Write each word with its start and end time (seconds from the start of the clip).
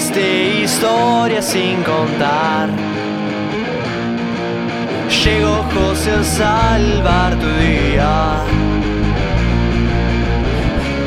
miles 0.00 0.14
de 0.14 0.62
historias 0.62 1.44
sin 1.44 1.82
contar. 1.82 2.68
Llegó 5.24 5.64
José 5.74 6.12
a 6.12 6.24
salvar 6.24 7.34
tu 7.36 7.46
día. 7.46 8.36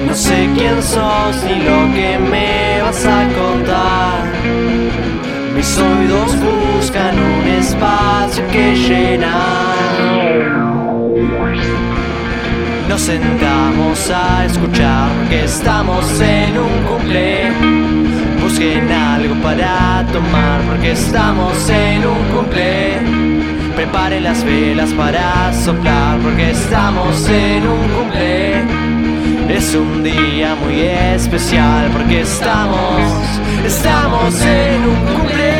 No 0.07 0.13
sé 0.13 0.49
quién 0.55 0.81
sos 0.81 1.43
ni 1.45 1.63
lo 1.63 1.93
que 1.93 2.19
me 2.19 2.81
vas 2.81 3.05
a 3.05 3.27
contar. 3.39 4.23
Mis 5.55 5.77
oídos 5.77 6.35
buscan 6.39 7.17
un 7.17 7.47
espacio 7.47 8.43
que 8.51 8.75
llenar. 8.75 9.33
Nos 12.89 13.01
sentamos 13.01 14.11
a 14.11 14.45
escuchar 14.45 15.09
que 15.29 15.45
estamos 15.45 16.19
en 16.19 16.57
un 16.57 16.83
cumple. 16.87 17.92
Busquen 18.63 18.91
algo 18.93 19.35
para 19.41 20.05
tomar 20.13 20.61
porque 20.61 20.91
estamos 20.93 21.69
en 21.69 22.05
un 22.05 22.23
cumple. 22.33 22.97
Preparen 23.75 24.23
las 24.23 24.41
velas 24.45 24.89
para 24.93 25.51
soplar 25.51 26.17
porque 26.19 26.51
estamos 26.51 27.27
en 27.27 27.67
un 27.67 27.89
cumple. 27.89 28.53
Es 29.49 29.75
un 29.75 30.01
día 30.01 30.55
muy 30.55 30.79
especial 30.79 31.89
porque 31.91 32.21
estamos, 32.21 33.01
estamos 33.65 34.41
en 34.41 34.81
un 34.87 35.13
cumple. 35.13 35.53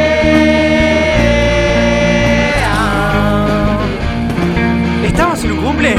¿Estamos 5.06 5.44
en 5.44 5.52
un 5.52 5.58
cumple? 5.58 5.96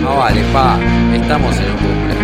No 0.00 0.16
vale, 0.16 0.42
pa, 0.52 0.78
estamos 1.12 1.56
en 1.56 1.64
un 1.64 1.76
cumple. 1.78 2.15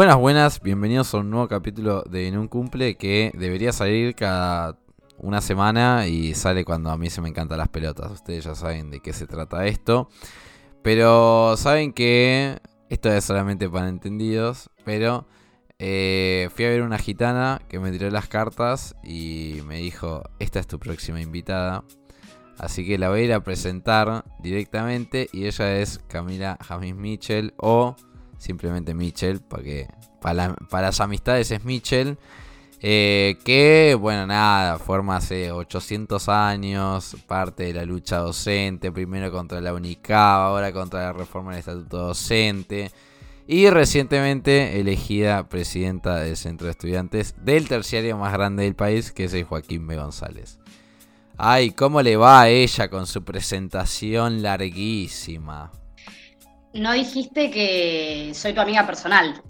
Buenas, 0.00 0.16
buenas, 0.16 0.62
bienvenidos 0.62 1.12
a 1.12 1.18
un 1.18 1.28
nuevo 1.28 1.46
capítulo 1.46 2.02
de 2.04 2.26
En 2.26 2.38
un 2.38 2.48
cumple 2.48 2.96
que 2.96 3.30
debería 3.34 3.70
salir 3.70 4.14
cada 4.14 4.78
una 5.18 5.42
semana 5.42 6.06
y 6.06 6.32
sale 6.34 6.64
cuando 6.64 6.88
a 6.88 6.96
mí 6.96 7.10
se 7.10 7.20
me 7.20 7.28
encantan 7.28 7.58
las 7.58 7.68
pelotas. 7.68 8.10
Ustedes 8.10 8.44
ya 8.44 8.54
saben 8.54 8.90
de 8.90 9.00
qué 9.00 9.12
se 9.12 9.26
trata 9.26 9.66
esto. 9.66 10.08
Pero 10.82 11.54
saben 11.58 11.92
que 11.92 12.62
esto 12.88 13.12
es 13.12 13.24
solamente 13.26 13.68
para 13.68 13.90
entendidos, 13.90 14.70
pero 14.86 15.26
eh, 15.78 16.48
fui 16.54 16.64
a 16.64 16.70
ver 16.70 16.80
una 16.80 16.96
gitana 16.96 17.60
que 17.68 17.78
me 17.78 17.92
tiró 17.92 18.08
las 18.08 18.26
cartas 18.26 18.96
y 19.04 19.58
me 19.66 19.76
dijo, 19.76 20.22
esta 20.38 20.60
es 20.60 20.66
tu 20.66 20.78
próxima 20.78 21.20
invitada. 21.20 21.84
Así 22.56 22.86
que 22.86 22.96
la 22.96 23.10
voy 23.10 23.20
a 23.20 23.24
ir 23.24 23.32
a 23.34 23.44
presentar 23.44 24.24
directamente 24.38 25.28
y 25.30 25.44
ella 25.44 25.78
es 25.78 25.98
Camila 26.08 26.56
Jamis 26.62 26.96
Mitchell 26.96 27.52
o 27.58 27.96
simplemente 28.40 28.94
Mitchell, 28.94 29.40
porque 29.40 29.86
para, 30.20 30.54
para 30.68 30.88
las 30.88 31.00
amistades 31.00 31.50
es 31.50 31.64
Mitchell. 31.64 32.18
Eh, 32.82 33.36
que, 33.44 33.94
bueno, 34.00 34.26
nada, 34.26 34.78
forma 34.78 35.16
hace 35.16 35.52
800 35.52 36.28
años, 36.30 37.14
parte 37.26 37.64
de 37.64 37.74
la 37.74 37.84
lucha 37.84 38.16
docente, 38.16 38.90
primero 38.90 39.30
contra 39.30 39.60
la 39.60 39.74
UNICAB, 39.74 40.40
ahora 40.40 40.72
contra 40.72 41.00
la 41.00 41.12
reforma 41.12 41.50
del 41.50 41.60
estatuto 41.60 41.98
docente, 41.98 42.90
y 43.46 43.68
recientemente 43.68 44.80
elegida 44.80 45.46
presidenta 45.48 46.16
del 46.20 46.38
centro 46.38 46.66
de 46.66 46.70
estudiantes 46.70 47.34
del 47.44 47.68
terciario 47.68 48.16
más 48.16 48.32
grande 48.32 48.62
del 48.62 48.74
país, 48.74 49.12
que 49.12 49.24
es 49.24 49.34
el 49.34 49.44
Joaquín 49.44 49.86
B. 49.86 49.96
González. 49.96 50.58
Ay, 51.36 51.72
¿cómo 51.72 52.00
le 52.00 52.16
va 52.16 52.42
a 52.42 52.48
ella 52.48 52.88
con 52.88 53.06
su 53.06 53.24
presentación 53.24 54.42
larguísima? 54.42 55.70
No 56.72 56.92
dijiste 56.92 57.50
que 57.50 58.32
soy 58.34 58.52
tu 58.52 58.60
amiga 58.60 58.86
personal. 58.86 59.42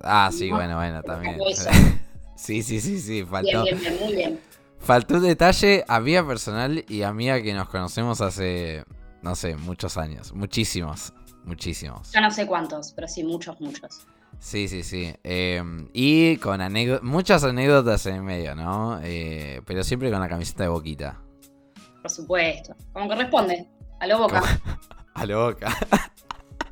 Ah, 0.00 0.30
sí, 0.32 0.50
bueno, 0.50 0.76
bueno, 0.76 1.02
también. 1.02 1.38
Sí, 2.36 2.62
sí, 2.62 2.80
sí, 2.80 3.00
sí, 3.00 3.24
faltó. 3.24 3.64
Bien, 3.64 3.76
bien, 3.76 3.80
bien, 3.80 3.98
muy 4.00 4.14
bien. 4.14 4.40
Faltó 4.78 5.16
un 5.16 5.24
detalle, 5.24 5.84
amiga 5.88 6.24
personal 6.24 6.84
y 6.88 7.02
amiga 7.02 7.42
que 7.42 7.52
nos 7.52 7.68
conocemos 7.68 8.20
hace, 8.20 8.84
no 9.22 9.34
sé, 9.34 9.56
muchos 9.56 9.96
años. 9.96 10.32
Muchísimos, 10.32 11.12
muchísimos. 11.42 12.12
Ya 12.12 12.20
no 12.20 12.30
sé 12.30 12.46
cuántos, 12.46 12.92
pero 12.92 13.08
sí, 13.08 13.24
muchos, 13.24 13.60
muchos. 13.60 14.06
Sí, 14.38 14.68
sí, 14.68 14.84
sí. 14.84 15.12
Eh, 15.24 15.60
y 15.92 16.36
con 16.36 16.60
muchas 17.02 17.42
anécdotas 17.42 18.06
en 18.06 18.14
el 18.14 18.22
medio, 18.22 18.54
¿no? 18.54 19.00
Eh, 19.02 19.60
pero 19.66 19.82
siempre 19.82 20.08
con 20.10 20.20
la 20.20 20.28
camiseta 20.28 20.62
de 20.62 20.68
boquita. 20.68 21.20
Por 22.00 22.10
supuesto. 22.10 22.76
Como 22.92 23.08
corresponde. 23.08 23.66
A 23.98 24.06
lo 24.06 24.18
boca. 24.18 24.42
a 25.14 25.26
lo 25.26 25.46
boca. 25.46 25.76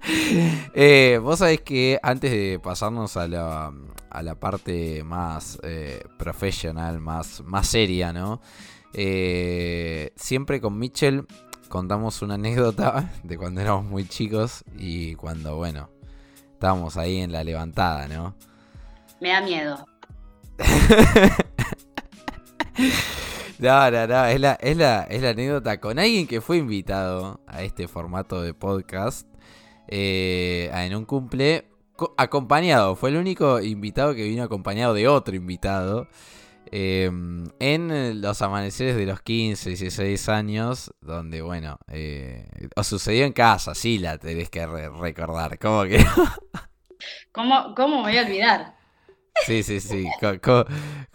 eh, 0.74 1.18
Vos 1.22 1.40
sabés 1.40 1.60
que 1.62 1.98
antes 2.02 2.30
de 2.30 2.60
pasarnos 2.62 3.16
a 3.16 3.26
la, 3.26 3.72
a 4.10 4.22
la 4.22 4.34
parte 4.34 5.02
más 5.04 5.58
eh, 5.62 6.04
profesional, 6.18 7.00
más, 7.00 7.42
más 7.44 7.66
seria, 7.66 8.12
¿no? 8.12 8.40
Eh, 8.92 10.12
siempre 10.16 10.60
con 10.60 10.78
Mitchell 10.78 11.26
contamos 11.68 12.22
una 12.22 12.34
anécdota 12.34 13.12
de 13.22 13.36
cuando 13.36 13.60
éramos 13.60 13.84
muy 13.84 14.06
chicos 14.06 14.64
y 14.78 15.14
cuando, 15.16 15.56
bueno, 15.56 15.90
estábamos 16.52 16.96
ahí 16.96 17.18
en 17.18 17.32
la 17.32 17.44
levantada, 17.44 18.08
¿no? 18.08 18.34
Me 19.20 19.30
da 19.30 19.40
miedo. 19.40 19.86
No, 23.58 23.90
no, 23.90 24.06
no, 24.06 24.26
es 24.26 24.38
la, 24.38 24.52
es, 24.60 24.76
la, 24.76 25.04
es 25.04 25.22
la 25.22 25.30
anécdota 25.30 25.80
con 25.80 25.98
alguien 25.98 26.26
que 26.26 26.42
fue 26.42 26.58
invitado 26.58 27.40
a 27.46 27.62
este 27.62 27.88
formato 27.88 28.42
de 28.42 28.52
podcast 28.52 29.26
eh, 29.88 30.70
en 30.72 30.94
un 30.94 31.04
cumple 31.04 31.68
acompañado. 32.16 32.96
Fue 32.96 33.10
el 33.10 33.16
único 33.16 33.60
invitado 33.60 34.14
que 34.14 34.24
vino 34.24 34.42
acompañado 34.42 34.94
de 34.94 35.08
otro 35.08 35.34
invitado. 35.34 36.08
Eh, 36.72 37.10
en 37.60 38.20
los 38.20 38.42
amaneceres 38.42 38.96
de 38.96 39.06
los 39.06 39.22
15, 39.22 39.70
16 39.70 40.28
años, 40.28 40.92
donde, 41.00 41.40
bueno, 41.40 41.78
eh, 41.88 42.48
os 42.74 42.86
sucedió 42.88 43.24
en 43.24 43.32
casa, 43.32 43.74
sí 43.74 43.98
la 43.98 44.18
tenés 44.18 44.50
que 44.50 44.66
recordar, 44.66 45.58
¿cómo 45.60 45.84
que 45.84 46.04
¿Cómo, 47.30 47.74
¿Cómo, 47.76 47.98
me 47.98 48.10
voy 48.10 48.18
a 48.18 48.22
olvidar? 48.22 48.74
Sí, 49.44 49.62
sí, 49.62 49.80
sí, 49.80 50.06
¿cómo, 50.20 50.64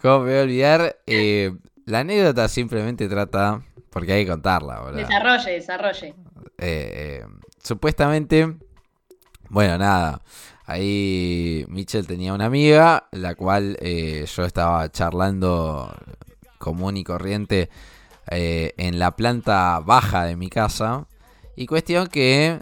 cómo 0.00 0.20
me 0.20 0.30
voy 0.30 0.38
a 0.38 0.42
olvidar? 0.42 0.96
Eh, 1.06 1.52
la 1.84 2.00
anécdota 2.00 2.48
simplemente 2.48 3.08
trata, 3.08 3.60
porque 3.90 4.14
hay 4.14 4.24
que 4.24 4.30
contarla, 4.30 4.80
¿verdad? 4.80 5.06
Desarrolle, 5.06 5.50
desarrolle. 5.52 6.14
Eh, 7.62 7.64
eh, 7.64 7.68
supuestamente, 7.68 8.56
bueno, 9.48 9.78
nada, 9.78 10.20
ahí 10.66 11.64
Mitchell 11.68 12.06
tenía 12.06 12.34
una 12.34 12.46
amiga, 12.46 13.08
la 13.12 13.34
cual 13.34 13.76
eh, 13.80 14.26
yo 14.26 14.44
estaba 14.44 14.90
charlando 14.90 15.94
común 16.58 16.96
y 16.96 17.04
corriente 17.04 17.70
en 18.26 18.98
la 18.98 19.10
planta 19.16 19.80
baja 19.80 20.24
de 20.24 20.36
mi 20.36 20.48
casa. 20.48 21.06
Y 21.54 21.66
cuestión 21.66 22.06
que 22.06 22.60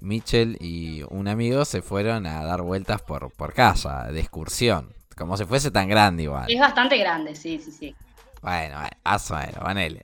Mitchell 0.00 0.56
y 0.58 1.04
un 1.10 1.28
amigo 1.28 1.64
se 1.64 1.80
fueron 1.80 2.26
a 2.26 2.44
dar 2.44 2.62
vueltas 2.62 3.02
por, 3.02 3.30
por 3.30 3.52
casa, 3.52 4.10
de 4.10 4.20
excursión. 4.20 4.94
Como 5.16 5.36
si 5.36 5.44
fuese 5.44 5.70
tan 5.70 5.88
grande 5.88 6.24
igual. 6.24 6.50
Es 6.50 6.58
bastante 6.58 6.98
grande, 6.98 7.36
sí, 7.36 7.58
sí, 7.58 7.70
sí. 7.70 7.94
Bueno, 8.42 8.76
más 9.04 9.30
o 9.30 9.36
menos. 9.36 10.02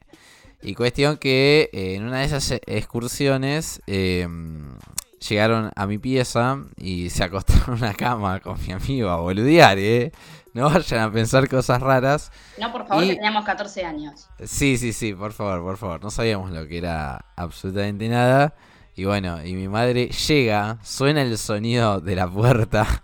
Y 0.62 0.74
cuestión 0.74 1.16
que 1.16 1.70
eh, 1.72 1.94
en 1.96 2.04
una 2.04 2.20
de 2.20 2.26
esas 2.26 2.52
excursiones 2.66 3.82
eh, 3.86 4.28
llegaron 5.28 5.70
a 5.74 5.86
mi 5.86 5.98
pieza 5.98 6.58
y 6.76 7.10
se 7.10 7.24
acostaron 7.24 7.76
en 7.76 7.84
una 7.84 7.94
cama 7.94 8.40
con 8.40 8.60
mi 8.64 8.72
amigo 8.72 9.10
a 9.10 9.16
boludear, 9.16 9.78
¿eh? 9.78 10.12
No 10.54 10.68
vayan 10.70 11.00
a 11.00 11.10
pensar 11.10 11.48
cosas 11.48 11.80
raras. 11.80 12.30
No, 12.58 12.70
por 12.70 12.86
favor, 12.86 13.04
que 13.04 13.14
teníamos 13.14 13.44
14 13.44 13.84
años. 13.84 14.28
Sí, 14.44 14.76
sí, 14.76 14.92
sí, 14.92 15.14
por 15.14 15.32
favor, 15.32 15.62
por 15.62 15.78
favor. 15.78 16.02
No 16.02 16.10
sabíamos 16.10 16.50
lo 16.50 16.68
que 16.68 16.78
era 16.78 17.24
absolutamente 17.36 18.08
nada. 18.08 18.54
Y 18.94 19.04
bueno, 19.04 19.44
y 19.44 19.54
mi 19.54 19.68
madre 19.68 20.08
llega, 20.08 20.78
suena 20.82 21.22
el 21.22 21.38
sonido 21.38 22.00
de 22.00 22.14
la 22.14 22.28
puerta 22.28 23.02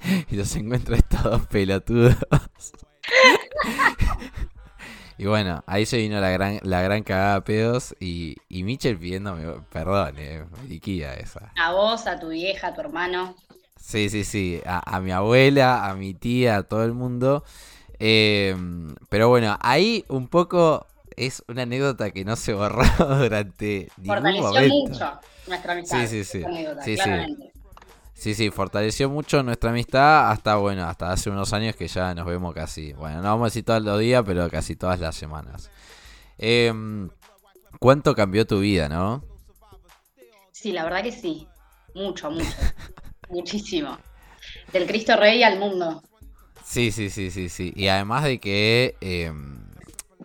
y 0.30 0.36
los 0.36 0.54
encuentra 0.54 0.98
todos 1.02 1.46
pelotudos. 1.48 2.16
Y 5.16 5.26
bueno, 5.26 5.62
ahí 5.66 5.86
se 5.86 5.98
vino 5.98 6.20
la 6.20 6.30
gran, 6.30 6.58
la 6.62 6.82
gran 6.82 7.02
cagada 7.02 7.36
de 7.36 7.42
pedos 7.42 7.94
y, 8.00 8.36
y 8.48 8.64
Mitchell 8.64 8.98
pidiéndome 8.98 9.60
perdón, 9.70 10.14
eh, 10.18 10.44
liquida 10.68 11.14
esa. 11.14 11.52
A 11.56 11.72
vos, 11.72 12.06
a 12.06 12.18
tu 12.18 12.30
vieja, 12.30 12.68
a 12.68 12.74
tu 12.74 12.80
hermano. 12.80 13.36
Sí, 13.78 14.08
sí, 14.08 14.24
sí, 14.24 14.60
a, 14.64 14.98
mi 15.00 15.12
abuela, 15.12 15.88
a 15.88 15.94
mi 15.94 16.14
tía, 16.14 16.56
a 16.56 16.62
todo 16.62 16.84
el 16.84 16.94
mundo. 16.94 17.44
Em, 17.98 18.94
pero 19.08 19.28
bueno, 19.28 19.56
ahí 19.60 20.04
un 20.08 20.26
poco 20.28 20.86
es 21.16 21.44
una 21.48 21.62
anécdota 21.62 22.10
que 22.10 22.24
no 22.24 22.34
se 22.34 22.54
borró 22.54 22.82
durante 23.18 23.88
ningún 23.98 24.40
momento. 24.40 24.92
mucho 24.92 25.20
nuestra 25.46 25.72
amistad. 25.74 26.00
Sí, 26.00 26.08
sí, 26.08 26.24
sí. 26.24 26.44
Sí, 26.82 26.96
sí. 26.96 27.52
Sí, 28.14 28.34
sí, 28.34 28.50
fortaleció 28.50 29.10
mucho 29.10 29.42
nuestra 29.42 29.70
amistad 29.70 30.30
hasta, 30.30 30.56
bueno, 30.56 30.84
hasta 30.84 31.10
hace 31.12 31.30
unos 31.30 31.52
años 31.52 31.76
que 31.76 31.88
ya 31.88 32.14
nos 32.14 32.26
vemos 32.26 32.54
casi, 32.54 32.92
bueno, 32.92 33.16
no 33.16 33.24
vamos 33.24 33.42
a 33.42 33.46
decir 33.46 33.64
todos 33.64 33.82
los 33.82 33.98
días, 33.98 34.22
pero 34.24 34.48
casi 34.48 34.76
todas 34.76 35.00
las 35.00 35.16
semanas. 35.16 35.70
Em, 36.38 37.10
¿Cuánto 37.80 38.14
cambió 38.14 38.46
tu 38.46 38.60
vida, 38.60 38.88
no? 38.88 39.24
Sí, 40.52 40.72
la 40.72 40.84
verdad 40.84 41.02
que 41.02 41.12
sí. 41.12 41.46
Mucho, 41.94 42.30
mucho. 42.30 42.46
Muchísimo. 43.28 43.98
Del 44.72 44.86
Cristo 44.86 45.16
Rey 45.16 45.42
al 45.42 45.58
mundo. 45.58 46.02
Sí, 46.64 46.90
sí, 46.92 47.10
sí, 47.10 47.30
sí, 47.30 47.48
sí. 47.48 47.72
Y 47.76 47.88
además 47.88 48.24
de 48.24 48.38
que, 48.38 48.96
em, 49.00 49.63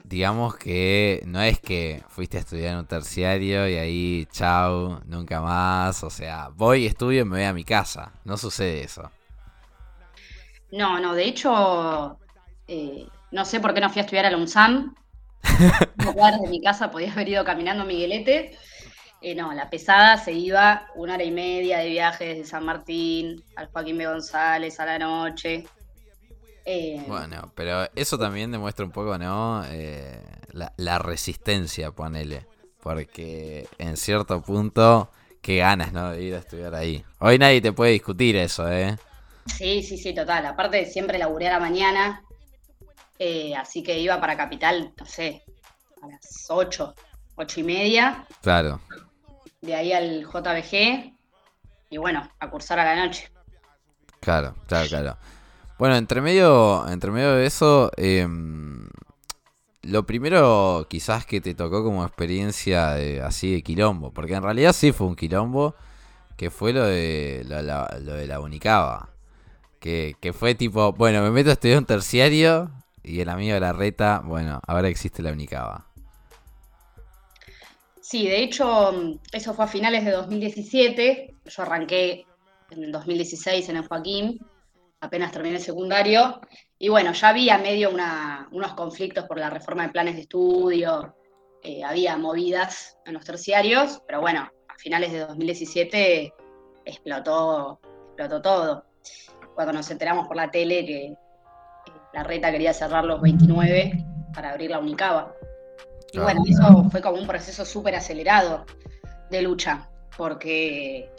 digamos 0.10 0.56
que 0.58 1.22
no 1.28 1.40
es 1.40 1.60
que 1.60 2.04
fuiste 2.10 2.38
a 2.38 2.40
estudiar 2.40 2.74
en 2.74 2.80
un 2.80 2.88
terciario 2.88 3.70
y 3.70 3.76
ahí, 3.76 4.28
chau, 4.32 5.00
nunca 5.06 5.40
más. 5.40 6.04
O 6.04 6.10
sea, 6.10 6.50
voy, 6.52 6.88
estudio 6.88 7.22
y 7.22 7.26
me 7.26 7.38
voy 7.38 7.46
a 7.46 7.54
mi 7.54 7.64
casa. 7.64 8.12
No 8.26 8.36
sucede 8.36 8.84
eso. 8.84 9.12
No, 10.72 11.00
no, 11.00 11.14
de 11.14 11.26
hecho, 11.26 12.18
eh, 12.68 13.08
no 13.32 13.46
sé 13.46 13.60
por 13.60 13.74
qué 13.74 13.82
no 13.82 13.90
fui 13.90 14.00
a 14.00 14.06
estudiar 14.06 14.26
a 14.26 14.32
la 14.32 14.38
UNSAM. 14.38 14.96
de 16.42 16.50
mi 16.50 16.62
casa 16.62 16.92
podía 16.92 17.12
haber 17.12 17.30
ido 17.30 17.46
caminando 17.46 17.84
a 17.84 17.86
Miguelete. 17.86 18.58
Eh, 19.22 19.36
no, 19.36 19.54
la 19.54 19.70
pesada 19.70 20.18
se 20.18 20.32
iba 20.32 20.88
una 20.96 21.16
hora 21.16 21.24
y 21.24 21.32
media 21.32 21.80
de 21.80 21.90
viaje 21.90 22.26
desde 22.30 22.46
San 22.46 22.66
Martín 22.66 23.44
al 23.56 23.68
Joaquín 23.68 23.98
B. 23.98 24.08
González 24.08 24.80
a 24.80 24.86
la 24.86 24.98
noche. 24.98 25.66
Eh, 26.66 27.04
bueno, 27.08 27.52
pero 27.56 27.88
eso 27.96 28.18
también 28.18 28.52
demuestra 28.52 28.86
un 28.86 28.92
poco, 28.92 29.18
¿no? 29.18 29.64
Eh, 29.68 30.22
la, 30.54 31.00
resistencia, 31.00 31.92
ponele. 31.92 32.46
Porque 32.82 33.68
en 33.78 33.98
cierto 33.98 34.42
punto, 34.42 35.12
qué 35.42 35.58
ganas, 35.58 35.92
¿no? 35.92 36.12
De 36.12 36.22
ir 36.22 36.36
a 36.36 36.40
estudiar 36.40 36.76
ahí. 36.76 37.04
Hoy 37.20 37.38
nadie 37.38 37.62
te 37.62 37.74
puede 37.74 37.92
discutir 37.92 38.36
eso, 38.36 38.72
¿eh? 38.72 38.98
Sí, 39.46 39.84
sí, 39.84 39.98
sí, 39.98 40.14
total. 40.14 40.46
Aparte, 40.46 40.86
siempre 40.86 41.18
laburé 41.18 41.48
a 41.48 41.54
la 41.54 41.60
mañana. 41.60 42.24
así 43.58 43.84
que 43.84 44.00
iba 44.00 44.20
para 44.20 44.38
Capital, 44.38 44.94
no 44.98 45.06
sé, 45.06 45.44
a 46.02 46.08
las 46.08 46.46
8, 46.48 46.96
8 47.36 47.60
y 47.60 47.64
media. 47.64 48.26
Claro 48.42 48.80
de 49.62 49.76
ahí 49.76 49.94
al 49.94 50.26
JBG 50.26 51.14
y 51.90 51.98
bueno, 51.98 52.30
a 52.40 52.50
cursar 52.50 52.80
a 52.80 52.96
la 52.96 53.06
noche. 53.06 53.32
Claro, 54.20 54.56
claro, 54.68 54.88
claro. 54.88 55.18
Bueno, 55.80 55.96
entre 55.96 56.20
medio, 56.20 56.86
entre 56.90 57.10
medio 57.10 57.36
de 57.36 57.46
eso, 57.46 57.90
em, 57.96 58.90
lo 59.82 60.06
primero 60.06 60.86
quizás 60.90 61.26
que 61.26 61.40
te 61.40 61.56
tocó 61.56 61.86
como 61.86 62.04
experiencia 62.06 62.96
así 63.26 63.54
de 63.54 63.62
quilombo, 63.64 64.12
porque 64.12 64.34
en 64.34 64.44
realidad 64.44 64.74
sí 64.74 64.92
fue 64.92 65.08
un 65.08 65.16
quilombo, 65.16 65.76
que 66.36 66.50
fue 66.50 66.74
lo 66.74 66.84
de, 66.84 67.46
lo, 67.48 68.14
de 68.14 68.28
la 68.28 68.42
Unicaba. 68.42 69.12
Que, 69.80 70.18
que, 70.20 70.34
fue 70.34 70.54
tipo, 70.54 70.92
bueno, 70.92 71.22
me 71.22 71.32
meto 71.32 71.50
a 71.50 71.54
estudiar 71.54 71.78
un 71.78 71.86
terciario 71.86 72.72
y 73.02 73.22
el 73.22 73.30
amigo 73.30 73.54
de 73.54 73.62
la 73.62 73.72
reta, 73.72 74.22
bueno, 74.26 74.60
ahora 74.68 74.90
existe 74.90 75.24
la 75.24 75.32
Unicaba. 75.32 75.88
Sí, 78.02 78.28
de 78.28 78.44
hecho, 78.44 79.16
eso 79.32 79.54
fue 79.54 79.64
a 79.64 79.68
finales 79.70 80.04
de 80.04 80.12
2017. 80.12 81.36
Yo 81.46 81.64
arranqué 81.64 82.26
en 82.70 82.84
el 82.84 82.92
2016 82.92 83.70
en 83.70 83.78
el 83.78 83.88
Joaquín, 83.88 84.40
apenas 85.02 85.32
terminé 85.32 85.56
el 85.56 85.62
secundario. 85.62 86.42
Y 86.78 86.90
bueno, 86.90 87.14
ya 87.14 87.30
había 87.30 87.58
medio 87.58 87.92
unos 87.92 88.74
conflictos 88.74 89.26
por 89.26 89.38
la 89.38 89.50
reforma 89.50 89.84
de 89.84 89.90
planes 89.90 90.16
de 90.16 90.22
estudio, 90.22 91.16
eh, 91.62 91.84
había 91.84 92.16
movidas 92.18 92.98
en 93.06 93.14
los 93.14 93.26
terciarios, 93.26 94.02
pero 94.08 94.22
bueno, 94.22 94.50
a 94.68 94.76
finales 94.78 95.12
de 95.12 95.20
2017 95.20 96.34
explotó, 96.86 97.80
explotó 98.08 98.42
todo. 98.42 98.86
Cuando 99.56 99.74
nos 99.74 99.92
enteramos 99.92 100.28
por 100.28 100.38
la 100.38 100.50
tele 100.50 100.86
que 100.86 101.14
la 102.14 102.24
reta 102.24 102.52
quería 102.52 102.74
cerrar 102.74 103.04
los 103.04 103.22
29 103.22 104.06
para 104.34 104.52
abrir 104.52 104.72
la 104.72 104.80
Unicaba. 104.80 105.34
Y 106.12 106.20
bueno, 106.20 106.44
eso 106.48 106.90
fue 106.90 107.02
como 107.02 107.18
un 107.18 107.28
proceso 107.28 107.66
súper 107.66 107.96
acelerado 107.96 108.66
de 109.30 109.42
lucha, 109.42 109.90
porque 110.18 111.12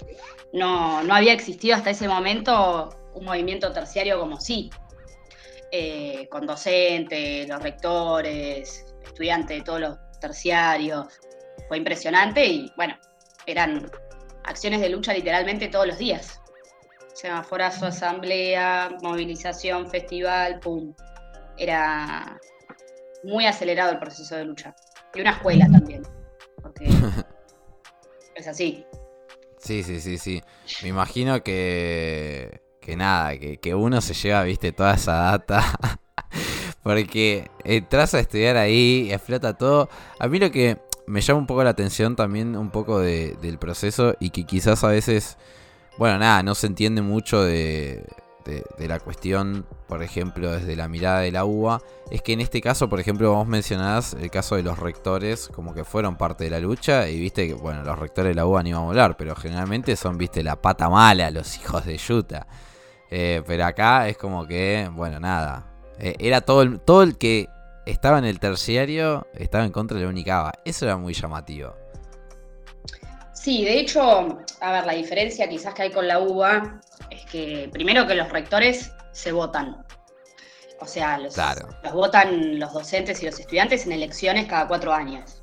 no, 0.53 0.99
había 1.13 1.33
existido 1.33 1.77
hasta 1.77 1.91
ese 1.91 2.09
momento 2.09 2.89
un 3.21 3.27
movimiento 3.27 3.71
terciario 3.73 4.19
como 4.19 4.41
sí, 4.41 4.71
eh, 5.71 6.27
con 6.31 6.47
docentes, 6.47 7.49
los 7.49 7.63
rectores, 7.63 8.87
estudiantes 9.05 9.59
de 9.59 9.65
todos 9.65 9.81
los 9.81 9.99
terciarios. 10.21 11.07
Fue 11.69 11.77
impresionante 11.77 12.45
y 12.45 12.73
bueno, 12.77 12.97
eran 13.47 13.89
acciones 14.45 14.81
de 14.81 14.89
lucha 14.89 15.13
literalmente 15.13 15.69
todos 15.69 15.87
los 15.87 15.99
días. 15.99 16.41
Semaforazo, 17.15 17.87
asamblea, 17.87 18.91
movilización, 19.03 19.89
festival, 19.89 20.59
pum. 20.61 20.95
Era 21.59 22.41
muy 23.23 23.45
acelerado 23.45 23.93
el 23.93 23.99
proceso 23.99 24.37
de 24.37 24.47
lucha. 24.47 24.75
Y 25.15 25.21
una 25.21 25.33
escuela 25.33 25.69
también. 25.71 26.03
Porque 26.63 26.87
es 28.35 28.49
así. 28.49 28.87
Sí, 29.59 29.83
sí, 29.83 30.01
sí, 30.01 30.17
sí. 30.17 30.43
Me 30.83 30.89
imagino 30.89 31.43
que. 31.43 32.63
Que 32.91 32.97
nada, 32.97 33.39
que, 33.39 33.73
uno 33.73 34.01
se 34.01 34.15
lleva, 34.15 34.43
viste, 34.43 34.73
toda 34.73 34.95
esa 34.95 35.13
data. 35.13 35.63
porque 36.83 37.49
entras 37.63 38.15
a 38.15 38.19
estudiar 38.19 38.57
ahí, 38.57 39.13
explota 39.13 39.57
todo. 39.57 39.89
A 40.19 40.27
mí 40.27 40.41
lo 40.41 40.51
que 40.51 40.77
me 41.07 41.21
llama 41.21 41.39
un 41.39 41.47
poco 41.47 41.63
la 41.63 41.71
atención 41.71 42.17
también, 42.17 42.57
un 42.57 42.71
poco 42.71 42.99
del 42.99 43.59
proceso, 43.61 44.17
y 44.19 44.31
que 44.31 44.43
quizás 44.43 44.83
a 44.83 44.89
veces. 44.89 45.39
Bueno, 45.99 46.19
nada, 46.19 46.43
no 46.43 46.57
se 46.57 46.67
entiende 46.67 47.01
mucho 47.01 47.45
de, 47.45 48.05
de, 48.45 48.89
la 48.89 48.99
cuestión, 48.99 49.65
por 49.87 50.03
ejemplo, 50.03 50.51
desde 50.51 50.75
la 50.75 50.89
mirada 50.89 51.21
de 51.21 51.31
la 51.31 51.45
UBA, 51.45 51.81
es 52.11 52.23
que 52.23 52.33
en 52.33 52.41
este 52.41 52.61
caso, 52.61 52.89
por 52.89 52.99
ejemplo, 52.99 53.33
vos 53.33 53.47
mencionás 53.47 54.15
el 54.15 54.33
caso 54.33 54.57
de 54.57 54.65
los 54.65 54.81
rectores, 54.81 55.49
como 55.55 55.75
que 55.75 55.85
fueron 55.85 56.17
parte 56.17 56.43
de 56.43 56.51
la 56.51 56.59
lucha, 56.59 57.09
y 57.09 57.21
viste 57.21 57.47
que, 57.47 57.55
bueno, 57.55 57.85
los 57.85 57.97
rectores 57.97 58.31
de 58.31 58.35
la 58.35 58.47
UBA 58.47 58.65
ni 58.65 58.71
iban 58.71 58.83
a 58.83 58.87
volar, 58.87 59.17
pero 59.17 59.37
generalmente 59.37 59.95
son, 59.95 60.19
viste, 60.19 60.43
la 60.43 60.61
pata 60.61 60.89
mala, 60.89 61.31
los 61.31 61.57
hijos 61.57 61.85
de 61.85 61.97
Yuta. 61.97 62.49
Eh, 63.11 63.43
pero 63.47 63.65
acá 63.65 64.09
es 64.09 64.17
como 64.17 64.47
que, 64.47 64.89
bueno, 64.93 65.19
nada. 65.19 65.67
Eh, 65.99 66.15
era 66.19 66.41
todo 66.41 66.63
el, 66.63 66.81
todo 66.81 67.03
el 67.03 67.19
que 67.19 67.49
estaba 67.87 68.19
en 68.19 68.25
el 68.25 68.39
terciario, 68.39 69.27
estaba 69.35 69.65
en 69.65 69.73
contra 69.73 69.99
de 69.99 70.05
la 70.05 70.11
Unicaba. 70.11 70.53
Eso 70.65 70.87
era 70.87 70.97
muy 70.97 71.13
llamativo. 71.13 71.75
Sí, 73.33 73.65
de 73.65 73.81
hecho, 73.81 74.39
a 74.61 74.73
ver, 74.73 74.87
la 74.87 74.93
diferencia 74.93 75.49
quizás 75.49 75.75
que 75.75 75.83
hay 75.83 75.91
con 75.91 76.07
la 76.07 76.21
UBA 76.21 76.81
es 77.11 77.25
que 77.25 77.69
primero 77.73 78.07
que 78.07 78.15
los 78.15 78.29
rectores 78.29 78.93
se 79.13 79.33
votan. 79.33 79.85
O 80.79 80.87
sea, 80.87 81.19
los, 81.19 81.37
votan 81.93 82.59
los 82.59 82.73
docentes 82.73 83.23
y 83.23 83.27
los 83.27 83.39
estudiantes 83.39 83.87
en 83.87 83.93
elecciones 83.93 84.47
cada 84.47 84.67
cuatro 84.67 84.93
años. 84.93 85.43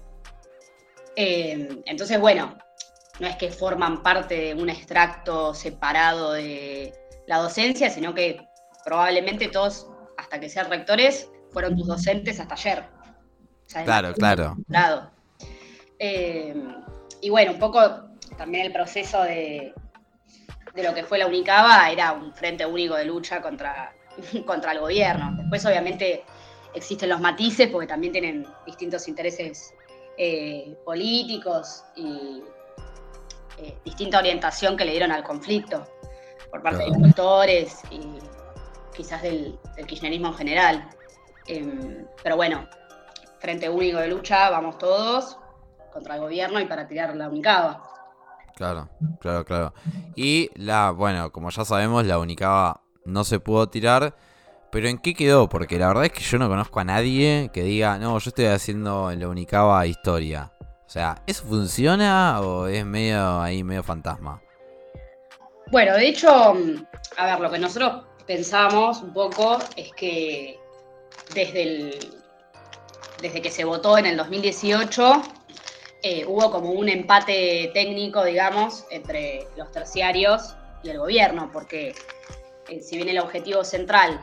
Eh, 1.16 1.82
entonces, 1.86 2.20
bueno, 2.20 2.58
no 3.20 3.28
es 3.28 3.36
que 3.36 3.52
forman 3.52 4.02
parte 4.04 4.36
de 4.36 4.54
un 4.56 4.70
extracto 4.70 5.54
separado 5.54 6.34
de 6.34 6.94
la 7.28 7.38
docencia, 7.38 7.90
sino 7.90 8.16
que 8.16 8.48
probablemente 8.84 9.50
todos, 9.50 9.88
hasta 10.18 10.40
que 10.40 10.50
sean 10.50 10.70
rectores, 10.70 11.30
fueron 11.52 11.76
tus 11.76 11.88
docentes 11.88 12.40
hasta 12.40 12.56
ayer. 12.56 12.84
claro, 14.16 14.56
claro. 14.68 15.12
Eh, 16.00 16.56
y 17.22 17.30
bueno, 17.30 17.52
un 17.52 17.60
poco 17.60 17.80
también 18.38 18.66
el 18.66 18.74
proceso 18.74 19.24
de, 19.24 19.74
de 20.74 20.84
lo 20.84 20.94
que 20.94 21.04
fue 21.04 21.18
la 21.18 21.28
Unicaba 21.28 21.90
era 21.92 22.14
un 22.14 22.34
frente 22.34 22.66
único 22.66 22.96
de 22.96 23.06
lucha 23.06 23.42
contra, 23.42 23.94
contra 24.46 24.72
el 24.72 24.80
gobierno. 24.80 25.36
Después, 25.38 25.66
obviamente, 25.66 26.24
existen 26.74 27.10
los 27.10 27.20
matices 27.20 27.70
porque 27.70 27.88
también 27.88 28.14
tienen 28.14 28.48
distintos 28.66 29.08
intereses 29.08 29.74
eh, 30.18 30.78
políticos 30.86 31.84
y 31.96 32.42
eh, 33.58 33.78
distinta 33.84 34.20
orientación 34.20 34.78
que 34.78 34.86
le 34.86 34.92
dieron 34.92 35.12
al 35.12 35.24
conflicto 35.24 35.86
por 36.52 36.62
parte 36.62 36.84
de 36.84 36.90
los 36.90 37.02
doctores 37.02 37.82
y 37.92 38.18
quizás 38.96 39.22
del, 39.22 39.60
kirchnerismo 39.86 40.30
en 40.30 40.34
general. 40.34 40.90
Em, 41.48 42.06
pero 42.24 42.36
bueno, 42.36 42.68
frente 43.40 43.70
único 43.70 44.00
de 44.00 44.08
lucha, 44.08 44.50
vamos 44.50 44.78
todos, 44.78 45.38
contra 45.94 46.16
el 46.16 46.22
gobierno 46.22 46.60
y 46.60 46.66
para 46.66 46.88
tirar 46.88 47.16
la 47.16 47.30
Unicaba. 47.30 47.84
Claro, 48.56 48.90
claro, 49.20 49.46
claro. 49.46 49.74
Y 50.16 50.50
la, 50.56 50.92
bueno, 50.92 51.32
como 51.32 51.50
ya 51.52 51.64
sabemos, 51.64 52.06
la 52.06 52.18
Unicaba 52.18 52.82
no 53.06 53.24
se 53.24 53.40
pudo 53.40 53.70
tirar. 53.70 54.16
Pero 54.72 54.90
¿en 54.90 54.98
qué 54.98 55.14
quedó? 55.14 55.48
Porque 55.48 55.80
la 55.80 55.88
verdad 55.88 56.06
es 56.06 56.12
que 56.12 56.20
yo 56.20 56.38
no 56.38 56.50
conozco 56.50 56.80
a 56.80 56.84
nadie 56.84 57.50
que 57.54 57.64
diga, 57.64 57.98
no, 58.00 58.18
yo 58.20 58.30
estoy 58.30 58.46
haciendo 58.46 59.12
en 59.12 59.20
la 59.22 59.30
Unicaba 59.30 59.86
historia. 59.86 60.52
O 60.86 60.90
sea, 60.90 61.22
¿eso 61.26 61.46
funciona 61.46 62.42
o 62.42 62.68
es 62.68 62.86
medio 62.86 63.42
ahí, 63.42 63.64
medio 63.64 63.84
fantasma? 63.84 64.42
Bueno, 65.70 65.94
de 65.96 66.08
hecho, 66.08 66.56
a 67.18 67.26
ver, 67.26 67.40
lo 67.40 67.52
que 67.52 67.60
nosotros 67.60 68.06
pensamos 68.26 69.02
un 69.02 69.14
poco 69.14 69.58
es 69.76 69.92
que 69.94 70.58
desde 71.34 71.64
el, 71.64 72.00
desde 73.22 73.42
que 73.42 73.52
se 73.52 73.66
votó 73.66 73.98
en 73.98 74.06
el 74.06 74.18
2018 74.18 75.22
eh, 76.04 76.26
hubo 76.26 76.52
como 76.52 76.72
un 76.72 76.88
empate 76.88 77.72
técnico, 77.74 78.24
digamos, 78.24 78.86
entre 78.92 79.48
los 79.58 79.72
terciarios 79.72 80.56
y 80.84 80.90
el 80.90 81.00
gobierno, 81.00 81.50
porque 81.52 81.94
eh, 82.70 82.80
si 82.82 82.96
bien 82.98 83.10
el 83.10 83.20
objetivo 83.20 83.64
central 83.64 84.22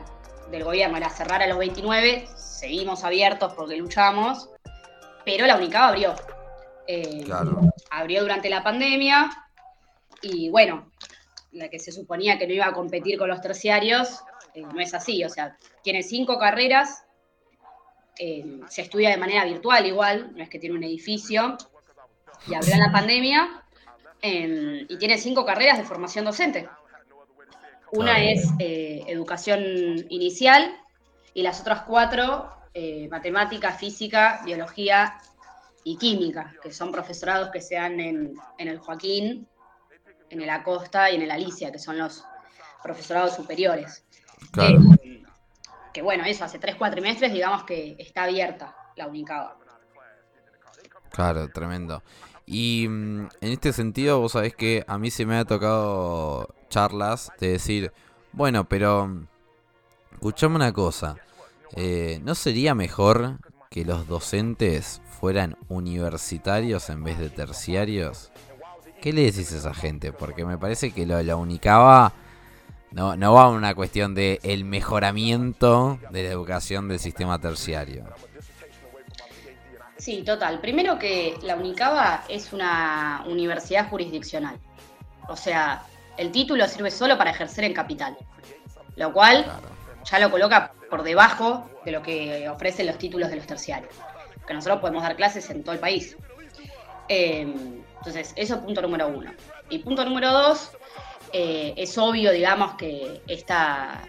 del 0.49 0.63
gobierno 0.63 0.97
era 0.97 1.09
cerrar 1.09 1.43
a 1.43 1.47
los 1.47 1.57
29, 1.57 2.27
seguimos 2.35 3.03
abiertos 3.03 3.53
porque 3.53 3.75
luchamos, 3.75 4.49
pero 5.25 5.45
la 5.45 5.57
UNICAB 5.57 5.89
abrió. 5.89 6.15
Eh, 6.87 7.23
Claro. 7.25 7.59
Abrió 7.91 8.21
durante 8.21 8.49
la 8.49 8.63
pandemia 8.63 9.31
y 10.21 10.49
bueno, 10.49 10.91
la 11.55 11.69
que 11.69 11.79
se 11.79 11.91
suponía 11.91 12.37
que 12.37 12.47
no 12.47 12.53
iba 12.53 12.67
a 12.67 12.73
competir 12.73 13.17
con 13.17 13.29
los 13.29 13.41
terciarios, 13.41 14.21
eh, 14.53 14.61
no 14.61 14.79
es 14.79 14.93
así, 14.93 15.23
o 15.23 15.29
sea, 15.29 15.57
tiene 15.81 16.03
cinco 16.03 16.37
carreras, 16.37 17.03
eh, 18.19 18.59
se 18.69 18.81
estudia 18.81 19.09
de 19.09 19.17
manera 19.17 19.45
virtual 19.45 19.85
igual, 19.85 20.31
no 20.35 20.43
es 20.43 20.49
que 20.49 20.59
tiene 20.59 20.75
un 20.75 20.83
edificio, 20.83 21.57
y 22.47 22.53
abrió 22.53 22.73
en 22.73 22.79
la 22.79 22.91
pandemia, 22.91 23.63
eh, 24.21 24.85
y 24.87 24.97
tiene 24.97 25.17
cinco 25.17 25.45
carreras 25.45 25.77
de 25.77 25.83
formación 25.83 26.25
docente. 26.25 26.69
Una 27.91 28.15
Claro. 28.15 28.29
es 28.29 28.49
eh, 28.59 29.03
educación 29.07 29.61
inicial 30.09 30.75
y 31.33 31.41
las 31.41 31.61
otras 31.61 31.81
cuatro, 31.83 32.51
matemática, 33.09 33.71
física, 33.71 34.41
biología 34.43 35.17
y 35.85 35.95
química, 35.97 36.53
que 36.61 36.73
son 36.73 36.91
profesorados 36.91 37.49
que 37.49 37.61
se 37.61 37.75
dan 37.75 38.01
en, 38.01 38.33
en 38.57 38.67
el 38.67 38.79
Joaquín, 38.79 39.47
en 40.29 40.41
el 40.41 40.49
Acosta 40.49 41.09
y 41.11 41.15
en 41.15 41.23
el 41.23 41.31
Alicia, 41.31 41.71
que 41.71 41.79
son 41.79 41.97
los 41.97 42.23
profesorados 42.83 43.35
superiores. 43.35 44.03
Claro. 44.51 44.79
Eh, 45.03 45.23
que 45.93 46.01
bueno, 46.01 46.25
eso, 46.25 46.43
hace 46.43 46.59
tres 46.59 46.75
cuatrimestres, 46.75 47.31
digamos 47.31 47.63
que 47.63 47.95
está 47.99 48.23
abierta 48.23 48.75
la 48.95 49.07
Unicaba. 49.07 49.57
Claro, 51.11 51.47
tremendo. 51.49 52.03
Y 52.45 52.87
mm, 52.87 53.29
en 53.41 53.51
este 53.51 53.73
sentido, 53.73 54.19
vos 54.19 54.33
sabés 54.33 54.55
que 54.55 54.83
a 54.87 54.97
mí 54.97 55.09
se 55.09 55.25
me 55.25 55.37
ha 55.37 55.45
tocado 55.45 56.53
charlas 56.69 57.31
de 57.39 57.49
decir, 57.49 57.91
bueno, 58.33 58.65
pero 58.65 59.07
mm, 59.07 59.27
escuchame 60.13 60.55
una 60.55 60.73
cosa, 60.73 61.15
eh, 61.75 62.19
¿no 62.23 62.35
sería 62.35 62.75
mejor 62.75 63.39
que 63.69 63.85
los 63.85 64.07
docentes 64.07 65.01
fueran 65.19 65.57
universitarios 65.69 66.89
en 66.89 67.03
vez 67.03 67.17
de 67.17 67.29
terciarios? 67.29 68.31
¿Qué 69.05 69.13
le 69.13 69.21
decís 69.21 69.53
a 69.53 69.57
esa 69.57 69.73
gente? 69.75 70.11
Porque 70.11 70.45
me 70.45 70.57
parece 70.57 70.89
que 70.89 71.05
lo 71.05 71.21
la 71.21 71.35
Unicaba 71.35 72.11
no, 72.89 73.15
no 73.15 73.35
va 73.35 73.43
a 73.43 73.49
una 73.49 73.75
cuestión 73.75 74.15
de 74.15 74.39
el 74.41 74.65
mejoramiento 74.65 75.99
de 76.09 76.23
la 76.23 76.29
educación 76.29 76.87
del 76.87 76.97
sistema 76.97 77.39
terciario. 77.39 78.03
Sí, 79.97 80.23
total. 80.23 80.59
Primero 80.59 80.97
que 80.97 81.37
la 81.43 81.55
Unicaba 81.55 82.23
es 82.29 82.51
una 82.51 83.23
universidad 83.27 83.87
jurisdiccional. 83.89 84.57
O 85.29 85.35
sea, 85.35 85.83
el 86.17 86.31
título 86.31 86.67
sirve 86.67 86.89
solo 86.89 87.15
para 87.15 87.29
ejercer 87.29 87.63
en 87.63 87.75
capital. 87.75 88.17
Lo 88.95 89.13
cual 89.13 89.43
Claro. 89.43 89.69
ya 90.03 90.17
lo 90.17 90.31
coloca 90.31 90.73
por 90.89 91.03
debajo 91.03 91.69
de 91.85 91.91
lo 91.91 92.01
que 92.01 92.49
ofrecen 92.49 92.87
los 92.87 92.97
títulos 92.97 93.29
de 93.29 93.35
los 93.35 93.45
terciarios. 93.45 93.93
Que 94.47 94.55
nosotros 94.55 94.79
podemos 94.81 95.03
dar 95.03 95.15
clases 95.15 95.47
en 95.51 95.63
todo 95.63 95.73
el 95.75 95.79
país. 95.79 96.17
Eh, 97.07 97.41
entonces, 97.97 98.33
eso 98.35 98.55
es 98.55 98.61
punto 98.61 98.81
número 98.81 99.07
uno. 99.07 99.31
Y 99.69 99.79
punto 99.79 100.05
número 100.05 100.31
dos, 100.31 100.71
eh, 101.33 101.73
es 101.77 101.97
obvio, 101.97 102.31
digamos, 102.31 102.75
que 102.75 103.21
esta, 103.27 104.01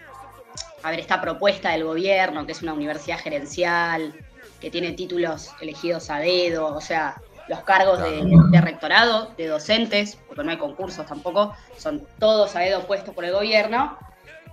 a 0.83 0.91
ver, 0.91 0.99
esta 0.99 1.19
propuesta 1.19 1.71
del 1.71 1.83
gobierno, 1.83 2.45
que 2.45 2.51
es 2.51 2.61
una 2.61 2.73
universidad 2.73 3.19
gerencial, 3.19 4.13
que 4.61 4.69
tiene 4.71 4.93
títulos 4.93 5.51
elegidos 5.61 6.09
a 6.09 6.19
dedo, 6.19 6.75
o 6.75 6.81
sea, 6.81 7.21
los 7.47 7.61
cargos 7.61 7.99
de, 7.99 8.23
de 8.51 8.61
rectorado, 8.61 9.33
de 9.37 9.47
docentes, 9.47 10.17
porque 10.27 10.43
no 10.43 10.51
hay 10.51 10.57
concursos 10.57 11.05
tampoco, 11.05 11.55
son 11.77 12.05
todos 12.19 12.55
a 12.55 12.59
dedo 12.59 12.85
puestos 12.85 13.13
por 13.13 13.23
el 13.23 13.33
gobierno, 13.33 13.97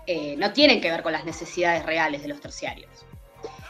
eh, 0.07 0.37
no 0.37 0.53
tienen 0.53 0.81
que 0.81 0.91
ver 0.91 1.03
con 1.03 1.13
las 1.13 1.25
necesidades 1.25 1.85
reales 1.85 2.23
de 2.23 2.29
los 2.29 2.41
terciarios. 2.41 2.91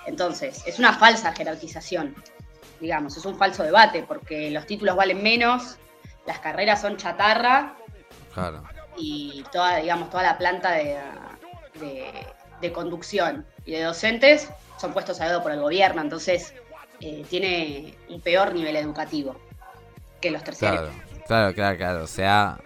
Entonces, 0.07 0.62
es 0.66 0.78
una 0.78 0.93
falsa 0.93 1.33
jerarquización, 1.33 2.14
digamos, 2.81 3.16
es 3.16 3.25
un 3.25 3.37
falso 3.37 3.62
debate, 3.62 4.04
porque 4.07 4.50
los 4.50 4.66
títulos 4.66 4.97
valen 4.97 5.23
menos, 5.23 5.76
las 6.26 6.38
carreras 6.40 6.81
son 6.81 6.97
chatarra 6.97 7.75
Claro. 8.33 8.62
y 8.97 9.45
toda, 9.52 9.76
digamos, 9.76 10.11
toda 10.11 10.23
la 10.23 10.38
planta 10.38 10.73
de, 10.73 10.99
de- 11.81 12.26
de 12.61 12.73
conducción 12.73 13.45
y 13.66 13.73
de 13.73 13.83
docentes 13.83 14.49
son 14.81 14.93
puestos 14.93 15.21
a 15.21 15.26
dedo 15.28 15.43
por 15.43 15.52
el 15.52 15.61
gobierno, 15.61 16.00
entonces 16.02 16.54
eh, 17.00 17.25
tiene 17.28 17.95
un 18.09 18.21
peor 18.21 18.54
nivel 18.54 18.76
educativo 18.76 19.37
que 20.21 20.31
los 20.31 20.43
terciarios. 20.43 20.90
Claro, 21.26 21.26
claro, 21.26 21.54
claro, 21.54 21.76
claro. 21.76 22.04
O 22.04 22.07
sea, 22.07 22.57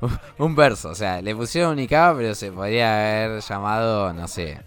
un 0.38 0.56
verso. 0.56 0.88
O 0.90 0.94
sea, 0.94 1.20
le 1.22 1.34
pusieron 1.36 1.72
Unicaba, 1.72 2.16
pero 2.16 2.34
se 2.34 2.50
podría 2.50 3.24
haber 3.26 3.40
llamado, 3.40 4.12
no 4.12 4.26
sé, 4.26 4.58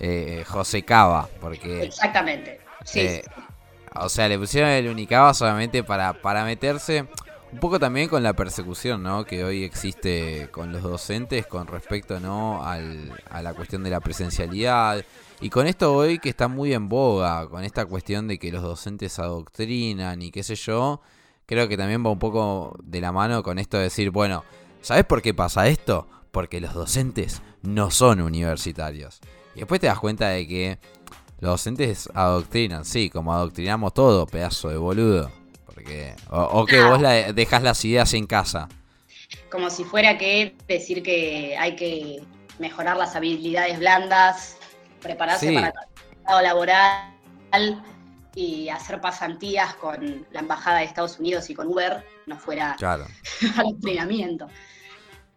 eh, 0.00 0.44
José 0.46 0.82
Cava. 0.84 1.28
Porque, 1.40 1.82
Exactamente. 1.82 2.60
Sí, 2.84 3.00
eh, 3.00 3.24
o 3.94 4.08
sea, 4.08 4.28
le 4.28 4.38
pusieron 4.38 4.70
el 4.70 4.88
Unicaba 4.88 5.34
solamente 5.34 5.82
para, 5.82 6.12
para 6.14 6.44
meterse 6.44 7.06
un 7.54 7.60
poco 7.60 7.78
también 7.78 8.08
con 8.08 8.22
la 8.24 8.32
persecución, 8.32 9.04
¿no? 9.04 9.24
Que 9.24 9.44
hoy 9.44 9.62
existe 9.62 10.48
con 10.50 10.72
los 10.72 10.82
docentes 10.82 11.46
con 11.46 11.68
respecto, 11.68 12.18
¿no? 12.18 12.64
Al, 12.64 13.12
a 13.30 13.42
la 13.42 13.54
cuestión 13.54 13.84
de 13.84 13.90
la 13.90 14.00
presencialidad. 14.00 15.04
Y 15.40 15.50
con 15.50 15.68
esto 15.68 15.94
hoy 15.94 16.18
que 16.18 16.30
está 16.30 16.48
muy 16.48 16.74
en 16.74 16.88
boga, 16.88 17.48
con 17.48 17.62
esta 17.62 17.86
cuestión 17.86 18.26
de 18.26 18.38
que 18.38 18.50
los 18.50 18.62
docentes 18.62 19.20
adoctrinan 19.20 20.20
y 20.20 20.32
qué 20.32 20.42
sé 20.42 20.56
yo, 20.56 21.00
creo 21.46 21.68
que 21.68 21.76
también 21.76 22.04
va 22.04 22.10
un 22.10 22.18
poco 22.18 22.76
de 22.82 23.00
la 23.00 23.12
mano 23.12 23.44
con 23.44 23.60
esto 23.60 23.76
de 23.76 23.84
decir, 23.84 24.10
bueno, 24.10 24.42
¿sabes 24.80 25.04
por 25.04 25.22
qué 25.22 25.32
pasa 25.32 25.68
esto? 25.68 26.08
Porque 26.32 26.60
los 26.60 26.74
docentes 26.74 27.40
no 27.62 27.92
son 27.92 28.20
universitarios. 28.20 29.20
Y 29.54 29.60
después 29.60 29.80
te 29.80 29.86
das 29.86 30.00
cuenta 30.00 30.28
de 30.30 30.48
que 30.48 30.78
los 31.40 31.50
docentes 31.52 32.08
adoctrinan, 32.14 32.84
sí, 32.84 33.10
como 33.10 33.32
adoctrinamos 33.34 33.92
todo, 33.94 34.26
pedazo 34.26 34.68
de 34.70 34.76
boludo. 34.76 35.30
Porque, 35.66 36.14
o, 36.30 36.40
o 36.42 36.66
que 36.66 36.80
vos 36.82 37.00
la, 37.00 37.32
dejas 37.32 37.62
las 37.62 37.84
ideas 37.84 38.14
en 38.14 38.26
casa. 38.26 38.68
como 39.50 39.68
si 39.70 39.84
fuera 39.84 40.16
que 40.18 40.56
decir 40.68 41.02
que 41.02 41.56
hay 41.58 41.76
que 41.76 42.22
mejorar 42.58 42.96
las 42.96 43.14
habilidades 43.16 43.78
blandas, 43.78 44.56
prepararse 45.00 45.48
Sí. 45.48 45.54
para 45.54 45.68
el 45.68 45.74
mercado 46.16 46.40
laboral 46.42 47.82
y 48.34 48.68
hacer 48.68 49.00
pasantías 49.00 49.74
con 49.74 50.26
la 50.32 50.40
Embajada 50.40 50.78
de 50.78 50.84
Estados 50.84 51.18
Unidos 51.18 51.50
y 51.50 51.54
con 51.54 51.68
Uber 51.68 52.04
no 52.26 52.38
fuera 52.38 52.74
Claro. 52.78 53.06
adoctrinamiento. 53.56 54.48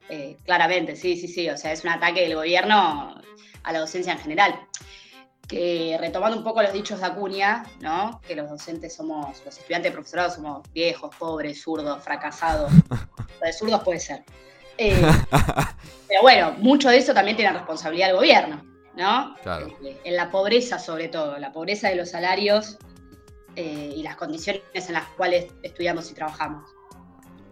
Eh, 0.10 0.38
claramente, 0.46 0.96
sí, 0.96 1.18
sí, 1.18 1.28
sí. 1.28 1.50
O 1.50 1.58
sea, 1.58 1.72
es 1.74 1.84
un 1.84 1.90
ataque 1.90 2.22
del 2.22 2.36
gobierno 2.36 3.20
a 3.64 3.72
la 3.74 3.80
docencia 3.80 4.14
en 4.14 4.20
general. 4.20 4.56
Que 5.48 5.98
retomando 6.00 6.38
un 6.38 6.44
poco 6.44 6.62
los 6.62 6.74
dichos 6.74 7.00
de 7.00 7.06
Acuña, 7.06 7.64
¿no? 7.80 8.20
Que 8.28 8.36
los 8.36 8.50
docentes 8.50 8.96
somos, 8.96 9.42
los 9.46 9.58
estudiantes 9.58 9.92
de 9.92 9.94
profesorado 9.94 10.30
somos 10.30 10.72
viejos, 10.74 11.16
pobres, 11.16 11.62
zurdos, 11.62 12.04
fracasados. 12.04 12.72
Lo 12.90 13.46
de 13.46 13.54
zurdos 13.54 13.82
puede 13.84 14.00
ser. 14.00 14.24
Eh, 14.78 15.02
pero 16.08 16.22
bueno, 16.22 16.54
mucho 16.58 16.90
de 16.90 16.98
eso 16.98 17.14
también 17.14 17.38
tiene 17.38 17.54
responsabilidad 17.54 18.10
el 18.10 18.16
gobierno, 18.18 18.64
¿no? 18.96 19.36
Claro. 19.42 19.68
Eh, 19.84 19.98
En 20.04 20.16
la 20.16 20.30
pobreza, 20.30 20.80
sobre 20.80 21.08
todo, 21.08 21.38
la 21.38 21.52
pobreza 21.52 21.90
de 21.90 21.96
los 21.96 22.10
salarios 22.10 22.78
eh, 23.56 23.94
y 23.96 24.04
las 24.04 24.16
condiciones 24.16 24.62
en 24.74 24.94
las 24.94 25.06
cuales 25.10 25.48
estudiamos 25.64 26.12
y 26.12 26.14
trabajamos. 26.14 26.70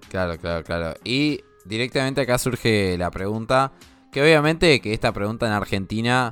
Claro, 0.10 0.38
claro, 0.38 0.64
claro. 0.64 0.94
Y 1.04 1.42
directamente 1.66 2.22
acá 2.22 2.38
surge 2.38 2.98
la 2.98 3.10
pregunta, 3.10 3.72
que 4.12 4.22
obviamente 4.22 4.80
que 4.82 4.94
esta 4.94 5.12
pregunta 5.12 5.48
en 5.48 5.54
Argentina 5.54 6.32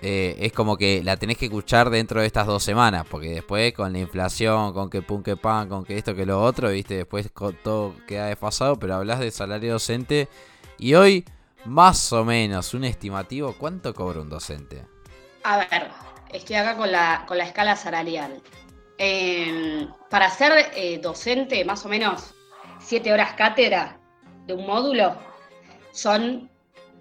eh, 0.00 0.36
es 0.38 0.52
como 0.52 0.76
que 0.76 1.02
la 1.02 1.16
tenés 1.16 1.38
que 1.38 1.46
escuchar 1.46 1.90
dentro 1.90 2.20
de 2.20 2.26
estas 2.26 2.46
dos 2.46 2.62
semanas, 2.62 3.04
porque 3.10 3.30
después 3.30 3.72
con 3.72 3.92
la 3.92 3.98
inflación, 3.98 4.72
con 4.72 4.90
que 4.90 5.02
pum 5.02 5.22
que 5.22 5.36
pan, 5.36 5.68
con 5.68 5.84
que 5.84 5.98
esto 5.98 6.14
que 6.14 6.24
lo 6.24 6.42
otro, 6.42 6.70
viste, 6.70 6.96
después 6.98 7.30
todo 7.62 7.94
queda 8.06 8.26
desfasado, 8.26 8.78
pero 8.78 8.94
hablas 8.94 9.18
de 9.18 9.30
salario 9.30 9.72
docente 9.72 10.28
y 10.78 10.94
hoy 10.94 11.24
más 11.64 12.12
o 12.12 12.24
menos 12.24 12.74
un 12.74 12.84
estimativo, 12.84 13.54
¿cuánto 13.58 13.92
cobra 13.94 14.20
un 14.20 14.28
docente? 14.28 14.84
A 15.42 15.58
ver, 15.58 15.88
estoy 16.32 16.56
acá 16.56 16.76
con 16.76 16.92
la, 16.92 17.24
con 17.26 17.38
la 17.38 17.44
escala 17.44 17.74
salarial. 17.74 18.40
Eh, 18.98 19.86
para 20.10 20.30
ser 20.30 20.70
eh, 20.74 20.98
docente, 20.98 21.64
más 21.64 21.84
o 21.84 21.88
menos 21.88 22.34
siete 22.80 23.12
horas 23.12 23.34
cátedra 23.34 23.98
de 24.46 24.54
un 24.54 24.66
módulo 24.66 25.16
son 25.92 26.50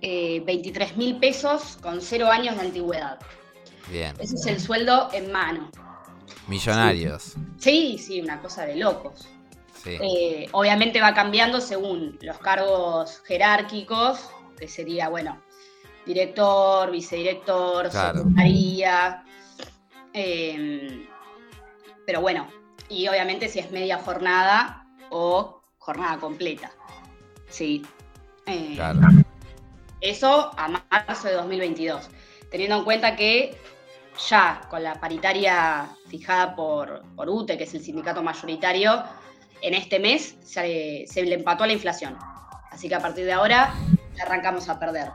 23 0.02 0.98
mil 0.98 1.18
pesos 1.18 1.78
con 1.82 2.02
cero 2.02 2.30
años 2.32 2.56
de 2.56 2.62
antigüedad. 2.62 3.20
Bien, 3.90 4.14
Ese 4.20 4.36
es 4.36 4.46
el 4.48 4.60
sueldo 4.60 5.10
en 5.14 5.32
mano. 5.32 5.70
millonarios. 6.48 7.34
Sí, 7.58 7.98
sí, 7.98 8.22
una 8.22 8.40
cosa 8.42 8.66
de 8.66 8.76
locos. 8.78 9.28
Sí. 9.84 9.98
Eh, 10.02 10.50
obviamente 10.52 11.00
va 11.02 11.14
cambiando 11.14 11.62
según 11.62 12.18
los 12.22 12.38
cargos 12.40 13.22
jerárquicos, 13.26 14.30
que 14.58 14.68
sería, 14.68 15.08
bueno, 15.10 15.42
director, 16.06 16.90
vicedirector, 16.92 17.90
Claro. 17.90 18.20
secretaría. 18.20 19.24
eh, 20.14 21.08
pero 22.06 22.22
bueno, 22.22 22.48
y 22.90 23.08
obviamente 23.08 23.50
si 23.50 23.60
es 23.60 23.70
media 23.72 23.98
jornada 24.00 24.88
o 25.10 25.62
jornada 25.78 26.18
completa. 26.18 26.72
Sí. 27.50 27.86
Eh, 28.46 28.74
Claro. 28.76 29.00
Eso 30.02 30.52
a 30.58 30.68
marzo 30.68 31.28
de 31.28 31.34
2022. 31.36 32.10
Teniendo 32.52 32.78
en 32.78 32.84
cuenta 32.84 33.16
que 33.16 33.58
ya 34.30 34.62
con 34.70 34.84
la 34.84 34.96
paritaria 34.96 35.90
fijada 36.10 36.56
por, 36.56 37.04
por 37.16 37.30
UTE, 37.30 37.58
que 37.58 37.64
es 37.66 37.74
el 37.74 37.82
sindicato 37.84 38.24
mayoritario, 38.24 39.04
en 39.62 39.74
este 39.74 40.00
mes 40.00 40.36
se, 40.44 41.06
se 41.08 41.24
le 41.24 41.36
empató 41.36 41.64
a 41.64 41.68
la 41.68 41.74
inflación. 41.74 42.18
Así 42.72 42.88
que 42.88 42.96
a 42.96 43.00
partir 43.00 43.26
de 43.26 43.34
ahora 43.34 43.74
arrancamos 44.22 44.70
a 44.70 44.80
perder. 44.80 45.10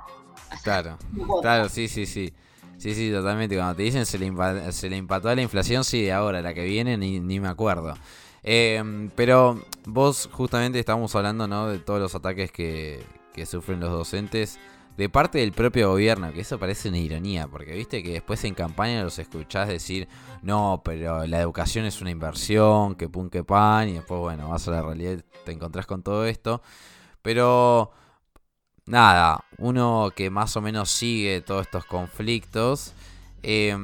Así 0.50 0.64
Claro. 0.64 0.98
Claro, 1.40 1.68
sí, 1.68 1.88
sí, 1.88 2.06
sí. 2.06 2.32
Sí, 2.76 2.94
sí, 2.94 3.12
totalmente. 3.12 3.54
Cuando 3.54 3.76
te 3.76 3.82
dicen 3.84 4.04
se 4.04 4.18
le, 4.18 4.26
impa- 4.26 4.72
se 4.72 4.90
le 4.90 4.96
empató 4.96 5.28
a 5.28 5.34
la 5.36 5.42
inflación, 5.42 5.84
sí, 5.84 6.10
ahora, 6.10 6.42
la 6.42 6.52
que 6.52 6.64
viene, 6.64 6.96
ni, 6.96 7.20
ni 7.20 7.38
me 7.38 7.48
acuerdo. 7.48 7.94
Eh, 8.42 9.08
pero 9.14 9.62
vos 9.86 10.28
justamente 10.32 10.80
estamos 10.80 11.14
hablando, 11.14 11.46
¿no? 11.46 11.68
De 11.68 11.78
todos 11.78 12.00
los 12.00 12.14
ataques 12.16 12.50
que, 12.50 13.00
que 13.32 13.46
sufren 13.46 13.80
los 13.80 13.90
docentes 13.90 14.58
de 14.96 15.08
parte 15.08 15.38
del 15.38 15.52
propio 15.52 15.90
gobierno, 15.90 16.32
que 16.32 16.40
eso 16.42 16.58
parece 16.58 16.88
una 16.90 16.98
ironía, 16.98 17.48
porque 17.48 17.72
viste 17.72 18.02
que 18.02 18.12
después 18.12 18.44
en 18.44 18.54
campaña 18.54 19.02
los 19.02 19.18
escuchás 19.18 19.68
decir, 19.68 20.06
no, 20.42 20.82
pero 20.84 21.26
la 21.26 21.40
educación 21.40 21.86
es 21.86 22.00
una 22.00 22.10
inversión, 22.10 22.94
que 22.94 23.08
pun 23.08 23.30
que 23.30 23.42
pan, 23.42 23.88
y 23.88 23.94
después, 23.94 24.20
bueno, 24.20 24.50
vas 24.50 24.68
a 24.68 24.72
la 24.72 24.82
realidad 24.82 25.24
te 25.44 25.52
encontrás 25.52 25.86
con 25.86 26.02
todo 26.02 26.26
esto. 26.26 26.60
Pero 27.22 27.92
nada, 28.86 29.44
uno 29.58 30.10
que 30.14 30.30
más 30.30 30.56
o 30.56 30.60
menos 30.60 30.90
sigue 30.90 31.40
todos 31.40 31.62
estos 31.66 31.84
conflictos. 31.86 32.92
eh, 33.42 33.74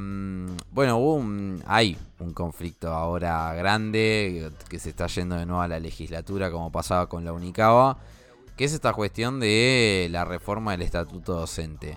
bueno, 0.70 0.98
hubo 0.98 1.14
un, 1.14 1.62
hay 1.66 1.96
un 2.20 2.32
conflicto 2.32 2.92
ahora 2.92 3.52
grande 3.54 4.52
que 4.68 4.78
se 4.78 4.90
está 4.90 5.06
yendo 5.08 5.36
de 5.36 5.46
nuevo 5.46 5.62
a 5.62 5.68
la 5.68 5.80
legislatura 5.80 6.50
como 6.50 6.70
pasaba 6.70 7.08
con 7.08 7.24
la 7.24 7.32
Unicaba, 7.32 7.98
que 8.58 8.64
es 8.64 8.72
esta 8.72 8.92
cuestión 8.92 9.38
de 9.38 10.08
la 10.10 10.24
reforma 10.24 10.72
del 10.72 10.82
estatuto 10.82 11.34
docente. 11.34 11.96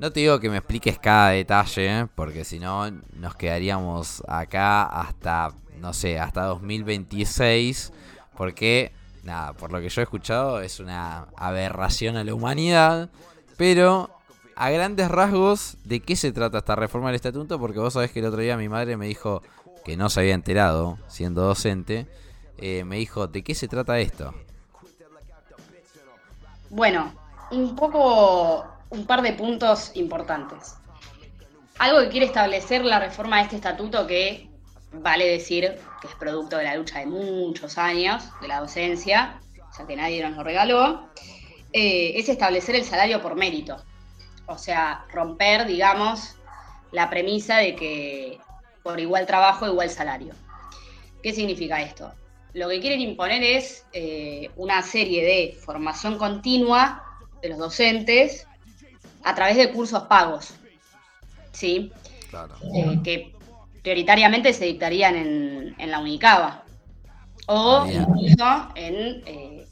No 0.00 0.10
te 0.10 0.18
digo 0.18 0.40
que 0.40 0.50
me 0.50 0.56
expliques 0.56 0.98
cada 0.98 1.30
detalle, 1.30 2.00
¿eh? 2.00 2.06
porque 2.12 2.44
si 2.44 2.58
no 2.58 2.90
nos 3.14 3.36
quedaríamos 3.36 4.24
acá 4.26 4.82
hasta, 4.82 5.54
no 5.78 5.94
sé, 5.94 6.18
hasta 6.18 6.42
2026, 6.46 7.92
porque, 8.36 8.90
nada, 9.22 9.52
por 9.52 9.70
lo 9.70 9.80
que 9.80 9.88
yo 9.88 10.00
he 10.00 10.04
escuchado 10.04 10.60
es 10.60 10.80
una 10.80 11.28
aberración 11.36 12.16
a 12.16 12.24
la 12.24 12.34
humanidad, 12.34 13.08
pero 13.56 14.10
a 14.56 14.70
grandes 14.70 15.08
rasgos, 15.08 15.76
¿de 15.84 16.00
qué 16.00 16.16
se 16.16 16.32
trata 16.32 16.58
esta 16.58 16.74
reforma 16.74 17.08
del 17.08 17.16
estatuto? 17.16 17.60
Porque 17.60 17.78
vos 17.78 17.92
sabés 17.92 18.10
que 18.10 18.18
el 18.18 18.26
otro 18.26 18.40
día 18.40 18.56
mi 18.56 18.68
madre 18.68 18.96
me 18.96 19.06
dijo, 19.06 19.40
que 19.84 19.96
no 19.96 20.10
se 20.10 20.18
había 20.18 20.34
enterado, 20.34 20.98
siendo 21.06 21.42
docente, 21.42 22.08
eh, 22.58 22.82
me 22.82 22.96
dijo, 22.96 23.28
¿de 23.28 23.44
qué 23.44 23.54
se 23.54 23.68
trata 23.68 24.00
esto? 24.00 24.34
Bueno, 26.70 27.12
un 27.50 27.76
poco, 27.76 28.66
un 28.90 29.06
par 29.06 29.22
de 29.22 29.32
puntos 29.32 29.92
importantes. 29.94 30.76
Algo 31.78 32.00
que 32.00 32.08
quiere 32.08 32.26
establecer 32.26 32.84
la 32.84 32.98
reforma 32.98 33.36
de 33.36 33.42
este 33.42 33.56
estatuto 33.56 34.06
que 34.06 34.48
vale 34.92 35.26
decir 35.26 35.78
que 36.00 36.08
es 36.08 36.14
producto 36.14 36.56
de 36.56 36.64
la 36.64 36.76
lucha 36.76 37.00
de 37.00 37.06
muchos 37.06 37.78
años 37.78 38.24
de 38.40 38.48
la 38.48 38.60
docencia, 38.60 39.40
ya 39.78 39.86
que 39.86 39.96
nadie 39.96 40.22
nos 40.22 40.36
lo 40.36 40.42
regaló, 40.42 41.08
eh, 41.72 42.12
es 42.16 42.28
establecer 42.28 42.74
el 42.76 42.84
salario 42.84 43.20
por 43.20 43.36
mérito. 43.36 43.76
O 44.46 44.58
sea, 44.58 45.04
romper, 45.12 45.66
digamos, 45.66 46.36
la 46.92 47.10
premisa 47.10 47.58
de 47.58 47.76
que 47.76 48.38
por 48.82 48.98
igual 49.00 49.26
trabajo, 49.26 49.66
igual 49.66 49.90
salario. 49.90 50.34
¿Qué 51.22 51.32
significa 51.32 51.82
esto? 51.82 52.12
Lo 52.56 52.70
que 52.70 52.80
quieren 52.80 53.02
imponer 53.02 53.42
es 53.42 53.84
eh, 53.92 54.48
una 54.56 54.80
serie 54.80 55.22
de 55.22 55.52
formación 55.60 56.16
continua 56.16 57.04
de 57.42 57.50
los 57.50 57.58
docentes 57.58 58.46
a 59.24 59.34
través 59.34 59.58
de 59.58 59.70
cursos 59.70 60.04
pagos, 60.04 60.54
¿sí? 61.52 61.92
Claro. 62.30 62.54
Eh, 62.74 62.98
que 63.04 63.34
prioritariamente 63.82 64.54
se 64.54 64.64
dictarían 64.64 65.16
en, 65.16 65.74
en 65.76 65.90
la 65.90 65.98
Unicaba 65.98 66.64
o 67.46 67.84
Bien. 67.84 68.06
incluso 68.08 68.68
en, 68.74 69.22
eh, 69.26 69.66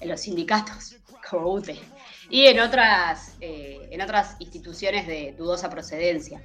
en 0.00 0.08
los 0.08 0.18
sindicatos, 0.18 0.96
como 1.30 1.52
UTE, 1.52 1.78
y 2.30 2.46
en 2.46 2.58
otras, 2.58 3.36
eh, 3.42 3.86
en 3.90 4.00
otras 4.00 4.36
instituciones 4.38 5.06
de 5.06 5.34
dudosa 5.36 5.68
procedencia. 5.68 6.40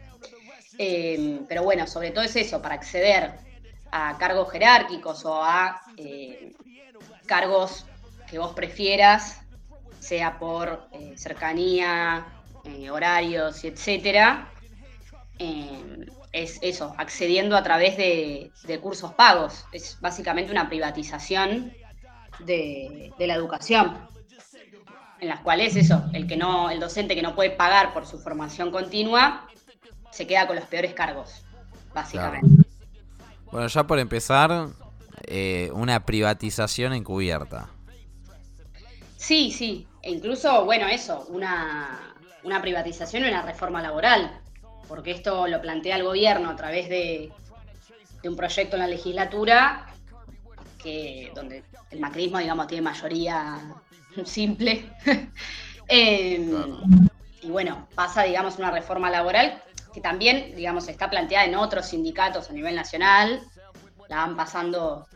Pero 0.78 1.64
bueno, 1.64 1.88
sobre 1.88 2.12
todo 2.12 2.26
es 2.26 2.36
eso, 2.36 2.62
para 2.62 2.76
acceder 2.76 3.49
a 3.92 4.18
cargos 4.18 4.52
jerárquicos 4.52 5.26
o 5.26 5.44
a 5.44 5.82
eh, 5.98 6.54
cargos 7.26 7.86
que 8.30 8.40
vos 8.40 8.54
prefieras, 8.54 9.42
sea 10.00 10.40
por 10.40 10.88
eh, 10.92 11.14
cercanía, 11.18 12.26
eh, 12.64 12.90
horarios, 12.90 13.64
etcétera, 13.64 14.50
eh, 15.38 16.06
es 16.32 16.60
eso, 16.62 16.94
accediendo 16.98 17.58
a 17.58 17.64
través 17.64 17.98
de, 17.98 18.52
de 18.64 18.80
cursos 18.80 19.14
pagos. 19.14 19.66
Es 19.72 19.98
básicamente 20.00 20.52
una 20.52 20.70
privatización 20.70 21.74
de, 22.40 23.12
de 23.18 23.28
la 23.28 23.34
educación, 23.34 23.98
en 25.20 25.28
las 25.28 25.40
cuales 25.42 25.76
eso, 25.76 26.04
el 26.14 26.28
que 26.28 26.38
no, 26.38 26.70
el 26.70 26.80
docente 26.80 27.16
que 27.16 27.22
no 27.22 27.36
puede 27.36 27.50
pagar 27.50 27.94
por 27.94 28.06
su 28.06 28.20
formación 28.20 28.72
continua, 28.72 29.48
se 30.12 30.28
queda 30.28 30.48
con 30.48 30.56
los 30.56 30.66
peores 30.66 30.94
cargos, 30.94 31.44
básicamente. 31.94 32.69
Bueno, 33.52 33.68
ya 33.68 33.86
por 33.86 34.00
empezar, 34.00 34.70
eh, 35.24 35.72
una 35.74 36.06
privatización 36.06 36.94
encubierta. 36.94 37.70
Sí, 39.18 39.52
sí, 39.52 39.88
e 40.02 40.12
incluso, 40.12 40.66
bueno, 40.66 40.88
eso, 40.88 41.26
una, 41.30 42.16
una 42.44 42.62
privatización 42.62 43.24
y 43.26 43.28
una 43.30 43.42
reforma 43.42 43.82
laboral, 43.82 44.40
porque 44.88 45.12
esto 45.12 45.48
lo 45.48 45.62
plantea 45.62 45.98
el 45.98 46.04
gobierno 46.04 46.50
a 46.50 46.56
través 46.56 46.90
de, 46.90 47.32
de 48.22 48.30
un 48.30 48.36
proyecto 48.36 48.76
en 48.76 48.82
la 48.82 48.88
legislatura 48.88 49.88
que 50.82 51.32
donde 51.36 51.64
el 51.92 52.00
macrismo, 52.00 52.40
digamos, 52.40 52.68
tiene 52.68 52.82
mayoría 52.84 53.60
simple. 54.26 54.90
Eh, 55.92 56.48
Y 57.42 57.50
bueno, 57.50 57.88
pasa, 57.96 58.22
digamos, 58.22 58.60
una 58.60 58.70
reforma 58.70 59.10
laboral 59.10 59.64
que 59.94 60.02
también, 60.02 60.56
digamos, 60.56 60.88
está 60.88 61.10
planteada 61.10 61.46
en 61.46 61.56
otros 61.56 61.88
sindicatos 61.88 62.50
a 62.50 62.54
nivel 62.54 62.76
nacional, 62.76 63.42
la 64.08 64.18
van 64.18 64.36
pasando 64.36 65.08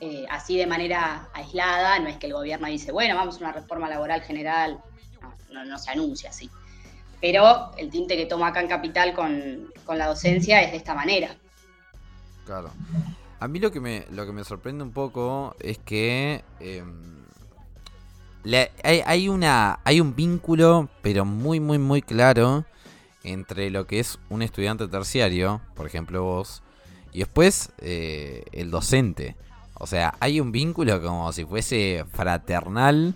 eh, 0.00 0.26
así 0.30 0.56
de 0.56 0.66
manera 0.66 1.28
aislada, 1.32 1.98
no 1.98 2.08
es 2.08 2.16
que 2.16 2.26
el 2.26 2.32
gobierno 2.34 2.66
dice, 2.68 2.92
bueno, 2.92 3.14
vamos 3.16 3.36
a 3.36 3.38
una 3.40 3.52
reforma 3.52 3.88
laboral 3.88 4.22
general, 4.22 4.78
no, 5.52 5.78
se 5.78 5.90
anuncia 5.90 6.30
así. 6.30 6.50
Pero 7.20 7.72
el 7.78 7.88
tinte 7.90 8.16
que 8.16 8.26
toma 8.26 8.48
acá 8.48 8.60
en 8.60 8.68
Capital 8.68 9.14
con, 9.14 9.72
con 9.84 9.96
la 9.96 10.06
docencia 10.06 10.60
es 10.62 10.70
de 10.72 10.76
esta 10.76 10.94
manera. 10.94 11.34
Claro. 12.44 12.70
A 13.40 13.48
mí 13.48 13.58
lo 13.58 13.70
que 13.70 13.80
me, 13.80 14.06
lo 14.10 14.26
que 14.26 14.32
me 14.32 14.44
sorprende 14.44 14.84
un 14.84 14.92
poco 14.92 15.56
es 15.60 15.78
que 15.78 16.44
em, 16.60 17.24
le- 18.44 18.70
hay, 18.84 19.02
hay 19.04 19.28
una, 19.28 19.80
hay 19.84 20.00
un 20.00 20.14
vínculo, 20.14 20.88
pero 21.02 21.24
muy, 21.24 21.58
muy, 21.58 21.78
muy 21.78 22.02
claro 22.02 22.64
entre 23.26 23.70
lo 23.70 23.86
que 23.86 24.00
es 24.00 24.18
un 24.28 24.42
estudiante 24.42 24.88
terciario, 24.88 25.60
por 25.74 25.86
ejemplo 25.86 26.22
vos, 26.22 26.62
y 27.12 27.20
después 27.20 27.70
eh, 27.78 28.44
el 28.52 28.70
docente. 28.70 29.36
O 29.74 29.86
sea, 29.86 30.14
hay 30.20 30.40
un 30.40 30.52
vínculo 30.52 31.02
como 31.02 31.32
si 31.32 31.44
fuese 31.44 32.04
fraternal 32.12 33.14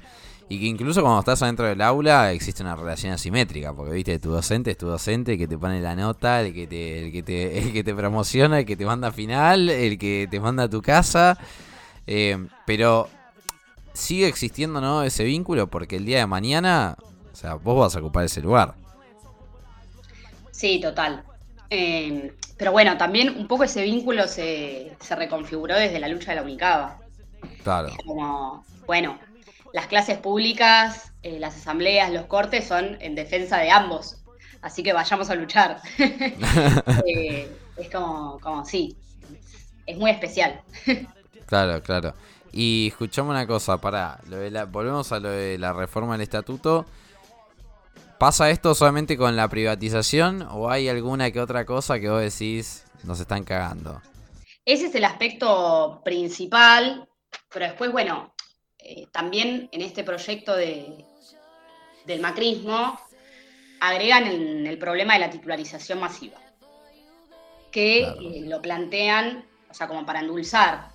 y 0.48 0.58
que 0.58 0.66
incluso 0.66 1.00
cuando 1.00 1.20
estás 1.20 1.40
adentro 1.42 1.64
del 1.66 1.80
aula 1.80 2.32
existe 2.32 2.62
una 2.62 2.74
relación 2.74 3.12
asimétrica, 3.12 3.72
porque 3.72 3.92
viste, 3.92 4.18
tu 4.18 4.30
docente 4.30 4.72
es 4.72 4.78
tu 4.78 4.88
docente, 4.88 5.32
el 5.32 5.38
que 5.38 5.46
te 5.46 5.56
pone 5.56 5.80
la 5.80 5.94
nota, 5.94 6.40
el 6.42 6.52
que 6.52 6.66
te, 6.66 7.04
el 7.04 7.12
que 7.12 7.22
te, 7.22 7.58
el 7.62 7.72
que 7.72 7.84
te 7.84 7.94
promociona, 7.94 8.58
el 8.58 8.66
que 8.66 8.76
te 8.76 8.84
manda 8.84 9.12
final, 9.12 9.70
el 9.70 9.96
que 9.96 10.26
te 10.30 10.40
manda 10.40 10.64
a 10.64 10.68
tu 10.68 10.82
casa. 10.82 11.38
Eh, 12.06 12.36
pero 12.66 13.08
sigue 13.92 14.26
existiendo 14.26 14.80
¿no? 14.80 15.04
ese 15.04 15.24
vínculo 15.24 15.68
porque 15.68 15.96
el 15.96 16.04
día 16.04 16.18
de 16.18 16.26
mañana, 16.26 16.96
o 17.32 17.36
sea, 17.36 17.54
vos 17.54 17.78
vas 17.78 17.96
a 17.96 18.00
ocupar 18.00 18.24
ese 18.24 18.40
lugar. 18.40 18.74
Sí, 20.60 20.78
total. 20.78 21.24
Eh, 21.70 22.34
pero 22.58 22.70
bueno, 22.70 22.98
también 22.98 23.30
un 23.30 23.48
poco 23.48 23.64
ese 23.64 23.82
vínculo 23.82 24.28
se, 24.28 24.94
se 25.00 25.16
reconfiguró 25.16 25.74
desde 25.74 25.98
la 25.98 26.08
lucha 26.08 26.32
de 26.32 26.36
la 26.36 26.42
Unicaba. 26.42 26.98
Claro. 27.62 27.88
como, 28.04 28.62
bueno, 28.86 29.18
las 29.72 29.86
clases 29.86 30.18
públicas, 30.18 31.14
eh, 31.22 31.40
las 31.40 31.56
asambleas, 31.56 32.12
los 32.12 32.26
cortes 32.26 32.66
son 32.66 32.98
en 33.00 33.14
defensa 33.14 33.56
de 33.56 33.70
ambos, 33.70 34.18
así 34.60 34.82
que 34.82 34.92
vayamos 34.92 35.30
a 35.30 35.34
luchar. 35.34 35.80
Eh, 37.06 37.50
es 37.78 37.88
como, 37.88 38.38
como, 38.40 38.66
sí, 38.66 38.94
es 39.86 39.96
muy 39.96 40.10
especial. 40.10 40.60
Claro, 41.46 41.82
claro. 41.82 42.12
Y 42.52 42.88
escuchame 42.88 43.30
una 43.30 43.46
cosa, 43.46 43.78
para 43.78 44.20
volvemos 44.70 45.10
a 45.12 45.20
lo 45.20 45.30
de 45.30 45.56
la 45.56 45.72
reforma 45.72 46.12
del 46.12 46.22
estatuto. 46.22 46.84
¿Pasa 48.20 48.50
esto 48.50 48.74
solamente 48.74 49.16
con 49.16 49.34
la 49.34 49.48
privatización 49.48 50.46
o 50.50 50.68
hay 50.70 50.90
alguna 50.90 51.30
que 51.30 51.40
otra 51.40 51.64
cosa 51.64 51.98
que 51.98 52.10
vos 52.10 52.20
decís 52.20 52.84
nos 53.02 53.18
están 53.18 53.44
cagando? 53.44 54.02
Ese 54.66 54.88
es 54.88 54.94
el 54.94 55.06
aspecto 55.06 56.02
principal, 56.04 57.08
pero 57.50 57.64
después, 57.64 57.90
bueno, 57.90 58.34
eh, 58.78 59.06
también 59.10 59.70
en 59.72 59.80
este 59.80 60.04
proyecto 60.04 60.54
de, 60.54 61.02
del 62.04 62.20
macrismo 62.20 63.00
agregan 63.80 64.26
el, 64.26 64.66
el 64.66 64.78
problema 64.78 65.14
de 65.14 65.20
la 65.20 65.30
titularización 65.30 65.98
masiva, 65.98 66.36
que 67.72 68.02
Claro. 68.02 68.20
eh, 68.20 68.42
lo 68.44 68.60
plantean, 68.60 69.46
o 69.70 69.72
sea, 69.72 69.88
como 69.88 70.04
para 70.04 70.20
endulzar, 70.20 70.90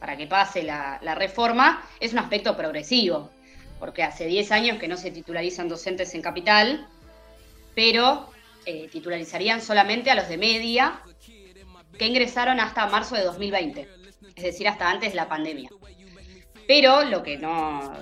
para 0.00 0.16
que 0.16 0.26
pase 0.26 0.62
la, 0.62 0.98
la 1.02 1.14
reforma, 1.14 1.82
es 2.00 2.14
un 2.14 2.20
aspecto 2.20 2.56
progresivo, 2.56 3.28
porque 3.78 4.02
hace 4.02 4.26
10 4.26 4.52
años 4.52 4.78
que 4.78 4.88
no 4.88 4.96
se 4.96 5.10
titularizan 5.10 5.68
docentes 5.68 6.14
en 6.14 6.22
capital, 6.22 6.88
pero 7.74 8.28
eh, 8.66 8.88
titularizarían 8.90 9.60
solamente 9.60 10.10
a 10.10 10.14
los 10.14 10.28
de 10.28 10.38
media 10.38 11.00
que 11.98 12.06
ingresaron 12.06 12.60
hasta 12.60 12.86
marzo 12.86 13.14
de 13.14 13.22
2020, 13.22 13.88
es 14.36 14.42
decir, 14.42 14.68
hasta 14.68 14.90
antes 14.90 15.10
de 15.10 15.16
la 15.16 15.28
pandemia. 15.28 15.70
Pero 16.66 17.04
lo 17.04 17.22
que 17.22 17.36
no, 17.36 17.92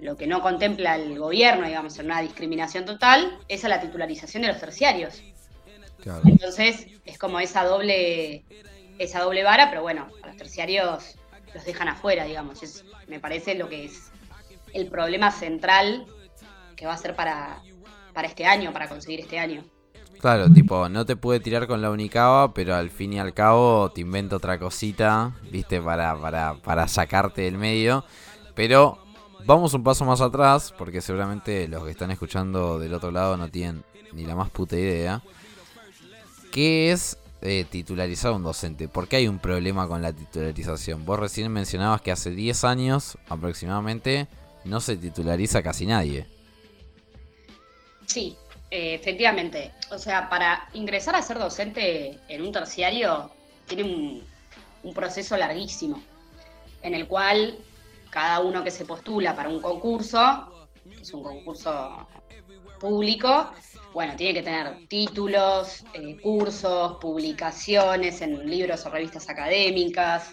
lo 0.00 0.16
que 0.16 0.26
no 0.26 0.42
contempla 0.42 0.96
el 0.96 1.18
gobierno, 1.18 1.66
digamos, 1.66 1.98
en 1.98 2.06
una 2.06 2.20
discriminación 2.20 2.84
total, 2.84 3.38
es 3.48 3.64
a 3.64 3.68
la 3.68 3.80
titularización 3.80 4.42
de 4.42 4.48
los 4.48 4.60
terciarios. 4.60 5.22
Claro. 6.02 6.22
Entonces, 6.26 6.86
es 7.04 7.18
como 7.18 7.40
esa 7.40 7.64
doble, 7.64 8.44
esa 8.98 9.20
doble 9.20 9.44
vara, 9.44 9.70
pero 9.70 9.82
bueno, 9.82 10.08
a 10.22 10.26
los 10.28 10.36
terciarios 10.36 11.14
los 11.54 11.64
dejan 11.64 11.88
afuera, 11.88 12.24
digamos. 12.24 12.62
Es, 12.62 12.84
me 13.06 13.20
parece 13.20 13.54
lo 13.54 13.68
que 13.68 13.84
es 13.84 14.10
el 14.74 14.88
problema 14.88 15.30
central 15.30 16.06
que 16.76 16.86
va 16.86 16.94
a 16.94 16.98
ser 16.98 17.14
para, 17.14 17.60
para 18.12 18.28
este 18.28 18.46
año, 18.46 18.72
para 18.72 18.88
conseguir 18.88 19.20
este 19.20 19.38
año. 19.38 19.64
Claro, 20.20 20.50
tipo, 20.50 20.88
no 20.88 21.06
te 21.06 21.14
puede 21.14 21.38
tirar 21.38 21.68
con 21.68 21.80
la 21.80 21.90
unicaba, 21.90 22.52
pero 22.52 22.74
al 22.74 22.90
fin 22.90 23.12
y 23.12 23.20
al 23.20 23.34
cabo 23.34 23.90
te 23.90 24.00
inventa 24.00 24.36
otra 24.36 24.58
cosita, 24.58 25.32
viste, 25.50 25.80
para, 25.80 26.20
para, 26.20 26.54
para 26.54 26.88
sacarte 26.88 27.42
del 27.42 27.56
medio. 27.56 28.04
Pero 28.56 28.98
vamos 29.44 29.74
un 29.74 29.84
paso 29.84 30.04
más 30.04 30.20
atrás, 30.20 30.74
porque 30.76 31.00
seguramente 31.00 31.68
los 31.68 31.84
que 31.84 31.92
están 31.92 32.10
escuchando 32.10 32.80
del 32.80 32.94
otro 32.94 33.12
lado 33.12 33.36
no 33.36 33.48
tienen 33.48 33.84
ni 34.12 34.26
la 34.26 34.34
más 34.34 34.50
puta 34.50 34.76
idea. 34.76 35.22
¿Qué 36.50 36.90
es 36.90 37.16
eh, 37.40 37.64
titularizar 37.70 38.32
a 38.32 38.34
un 38.34 38.42
docente? 38.42 38.88
¿Por 38.88 39.06
qué 39.06 39.16
hay 39.16 39.28
un 39.28 39.38
problema 39.38 39.86
con 39.86 40.02
la 40.02 40.12
titularización? 40.12 41.04
Vos 41.04 41.20
recién 41.20 41.52
mencionabas 41.52 42.00
que 42.00 42.10
hace 42.10 42.32
10 42.32 42.64
años 42.64 43.18
aproximadamente 43.28 44.26
no 44.68 44.80
se 44.80 44.96
titulariza 44.96 45.62
casi 45.62 45.86
nadie. 45.86 46.26
Sí, 48.06 48.36
eh, 48.70 48.94
efectivamente. 48.94 49.72
O 49.90 49.98
sea, 49.98 50.28
para 50.28 50.68
ingresar 50.74 51.16
a 51.16 51.22
ser 51.22 51.38
docente 51.38 52.18
en 52.28 52.42
un 52.42 52.52
terciario 52.52 53.30
tiene 53.66 53.84
un, 53.84 54.24
un 54.82 54.94
proceso 54.94 55.36
larguísimo, 55.36 56.02
en 56.82 56.94
el 56.94 57.06
cual 57.06 57.58
cada 58.10 58.40
uno 58.40 58.64
que 58.64 58.70
se 58.70 58.84
postula 58.84 59.34
para 59.34 59.48
un 59.48 59.60
concurso, 59.60 60.68
que 60.84 61.02
es 61.02 61.12
un 61.12 61.22
concurso 61.22 62.06
público, 62.78 63.50
bueno, 63.92 64.14
tiene 64.16 64.34
que 64.34 64.42
tener 64.42 64.86
títulos, 64.88 65.84
eh, 65.94 66.16
cursos, 66.22 66.96
publicaciones 67.00 68.20
en 68.20 68.48
libros 68.48 68.84
o 68.86 68.90
revistas 68.90 69.28
académicas, 69.28 70.30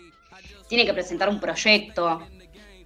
tiene 0.67 0.85
que 0.85 0.93
presentar 0.93 1.29
un 1.29 1.39
proyecto, 1.39 2.21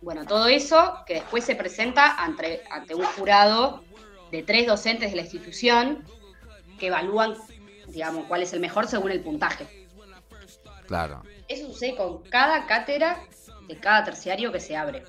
bueno, 0.01 0.25
todo 0.25 0.47
eso 0.47 0.95
que 1.05 1.15
después 1.15 1.43
se 1.43 1.55
presenta 1.55 2.23
ante, 2.23 2.63
ante 2.71 2.95
un 2.95 3.05
jurado 3.05 3.83
de 4.31 4.43
tres 4.43 4.67
docentes 4.67 5.11
de 5.11 5.15
la 5.17 5.23
institución 5.23 6.05
que 6.79 6.87
evalúan, 6.87 7.35
digamos, 7.87 8.25
cuál 8.27 8.43
es 8.43 8.53
el 8.53 8.59
mejor 8.59 8.87
según 8.87 9.11
el 9.11 9.21
puntaje. 9.21 9.67
Claro. 10.87 11.23
Eso 11.47 11.67
sucede 11.67 11.95
con 11.95 12.23
cada 12.23 12.65
cátedra 12.65 13.19
de 13.67 13.77
cada 13.77 14.03
terciario 14.03 14.51
que 14.51 14.59
se 14.59 14.75
abre. 14.75 15.03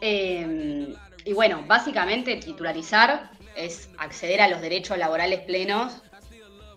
Eh, 0.00 0.94
y 1.24 1.32
bueno, 1.32 1.64
básicamente 1.66 2.36
titularizar 2.36 3.30
es 3.54 3.88
acceder 3.98 4.40
a 4.40 4.48
los 4.48 4.60
derechos 4.60 4.98
laborales 4.98 5.40
plenos 5.40 6.02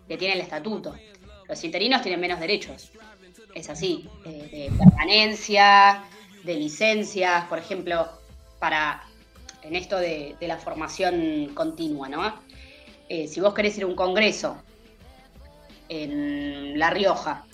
que 0.08 0.18
tiene 0.18 0.36
el 0.36 0.42
estatuto. 0.42 0.96
Los 1.48 1.64
interinos 1.64 2.02
tienen 2.02 2.20
menos 2.20 2.40
derechos. 2.40 2.92
Es 3.54 3.70
así, 3.70 4.10
eh, 4.26 4.70
de 4.70 4.78
permanencia, 4.78 6.04
de 6.46 6.56
licencias, 6.56 7.46
por 7.46 7.58
ejemplo, 7.58 8.08
para 8.60 9.04
en 9.64 9.76
esto 9.76 9.98
de, 9.98 10.36
de 10.40 10.48
la 10.48 10.58
formación 10.58 11.52
continua, 11.56 12.08
¿no? 12.08 12.36
Eh, 13.10 13.28
si 13.28 13.40
vos 13.40 13.54
querés 13.54 13.78
ir 13.78 13.84
a 13.84 13.88
un 13.88 13.96
congreso 13.96 14.58
en 15.90 16.78
La 16.78 16.90
Rioja, 16.92 17.46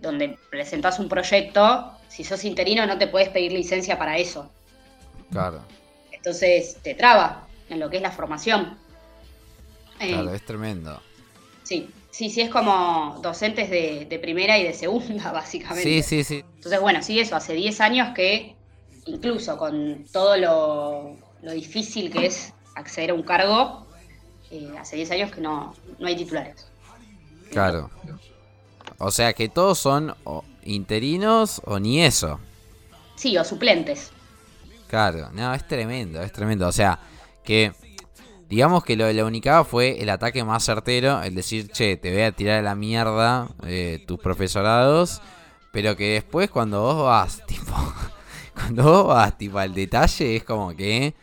donde 0.00 0.38
presentás 0.50 0.98
un 0.98 1.08
proyecto, 1.08 1.92
si 2.08 2.24
sos 2.24 2.44
interino 2.44 2.86
no 2.86 2.98
te 2.98 3.08
puedes 3.08 3.28
pedir 3.28 3.52
licencia 3.52 3.98
para 3.98 4.16
eso. 4.16 4.50
Claro. 5.30 5.62
Entonces 6.12 6.78
te 6.82 6.94
traba 6.94 7.46
en 7.68 7.80
lo 7.80 7.90
que 7.90 7.96
es 7.96 8.02
la 8.02 8.10
formación. 8.12 8.78
Eh, 10.00 10.10
Claro, 10.10 10.34
es 10.34 10.44
tremendo. 10.44 11.02
Sí, 11.64 11.90
sí, 12.18 12.30
sí, 12.30 12.40
es 12.40 12.50
como 12.50 13.16
docentes 13.22 13.70
de, 13.70 14.04
de 14.10 14.18
primera 14.18 14.58
y 14.58 14.64
de 14.64 14.74
segunda, 14.74 15.30
básicamente. 15.32 16.02
Sí, 16.02 16.02
sí, 16.02 16.24
sí. 16.24 16.44
Entonces, 16.56 16.80
bueno, 16.80 17.00
sí, 17.00 17.20
eso, 17.20 17.36
hace 17.36 17.54
10 17.54 17.80
años 17.80 18.08
que, 18.12 18.56
incluso 19.06 19.56
con 19.56 20.04
todo 20.12 20.36
lo, 20.36 21.16
lo 21.42 21.52
difícil 21.52 22.10
que 22.10 22.26
es 22.26 22.52
acceder 22.74 23.10
a 23.10 23.14
un 23.14 23.22
cargo, 23.22 23.86
eh, 24.50 24.68
hace 24.80 24.96
10 24.96 25.12
años 25.12 25.30
que 25.30 25.40
no, 25.40 25.76
no 26.00 26.08
hay 26.08 26.16
titulares. 26.16 26.66
Claro. 27.52 27.88
O 28.98 29.12
sea 29.12 29.32
que 29.32 29.48
todos 29.48 29.78
son 29.78 30.12
o 30.24 30.42
interinos 30.64 31.62
o 31.66 31.78
ni 31.78 32.02
eso. 32.02 32.40
Sí, 33.14 33.38
o 33.38 33.44
suplentes. 33.44 34.10
Claro, 34.88 35.30
no, 35.32 35.54
es 35.54 35.68
tremendo, 35.68 36.20
es 36.20 36.32
tremendo. 36.32 36.66
O 36.66 36.72
sea, 36.72 36.98
que 37.44 37.72
digamos 38.48 38.82
que 38.82 38.96
lo 38.96 39.04
de 39.04 39.14
la 39.14 39.24
Unicaba 39.24 39.64
fue 39.64 40.00
el 40.00 40.08
ataque 40.08 40.42
más 40.42 40.64
certero, 40.64 41.22
el 41.22 41.34
decir, 41.34 41.68
che, 41.68 41.96
te 41.96 42.12
voy 42.12 42.22
a 42.22 42.32
tirar 42.32 42.60
a 42.60 42.62
la 42.62 42.74
mierda 42.74 43.48
eh, 43.66 44.02
tus 44.06 44.18
profesorados, 44.18 45.20
pero 45.70 45.96
que 45.96 46.14
después 46.14 46.50
cuando 46.50 46.80
vos 46.82 47.04
vas, 47.04 47.44
tipo, 47.46 47.74
cuando 48.54 48.82
vos 48.84 49.06
vas, 49.08 49.36
tipo, 49.36 49.58
al 49.58 49.74
detalle, 49.74 50.36
es 50.36 50.44
como 50.44 50.74
que 50.74 51.14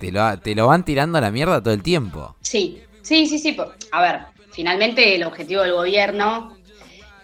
te 0.00 0.10
lo, 0.10 0.38
te 0.38 0.54
lo 0.54 0.66
van 0.66 0.84
tirando 0.84 1.18
a 1.18 1.20
la 1.20 1.30
mierda 1.30 1.62
todo 1.62 1.72
el 1.72 1.82
tiempo. 1.82 2.34
Sí, 2.40 2.82
sí, 3.02 3.26
sí, 3.26 3.38
sí. 3.38 3.56
A 3.92 4.02
ver, 4.02 4.20
finalmente 4.50 5.14
el 5.14 5.22
objetivo 5.22 5.62
del 5.62 5.74
gobierno, 5.74 6.56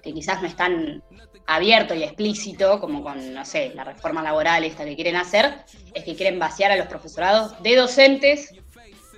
que 0.02 0.14
quizás 0.14 0.40
no 0.40 0.46
es 0.46 0.54
tan 0.54 1.02
abierto 1.48 1.94
y 1.94 2.04
explícito 2.04 2.78
como 2.78 3.02
con, 3.02 3.34
no 3.34 3.44
sé, 3.44 3.72
la 3.74 3.82
reforma 3.82 4.22
laboral 4.22 4.64
esta 4.64 4.84
que 4.84 4.94
quieren 4.94 5.16
hacer, 5.16 5.64
es 5.94 6.04
que 6.04 6.14
quieren 6.14 6.38
vaciar 6.38 6.70
a 6.70 6.76
los 6.76 6.86
profesorados 6.86 7.60
de 7.62 7.74
docentes 7.74 8.54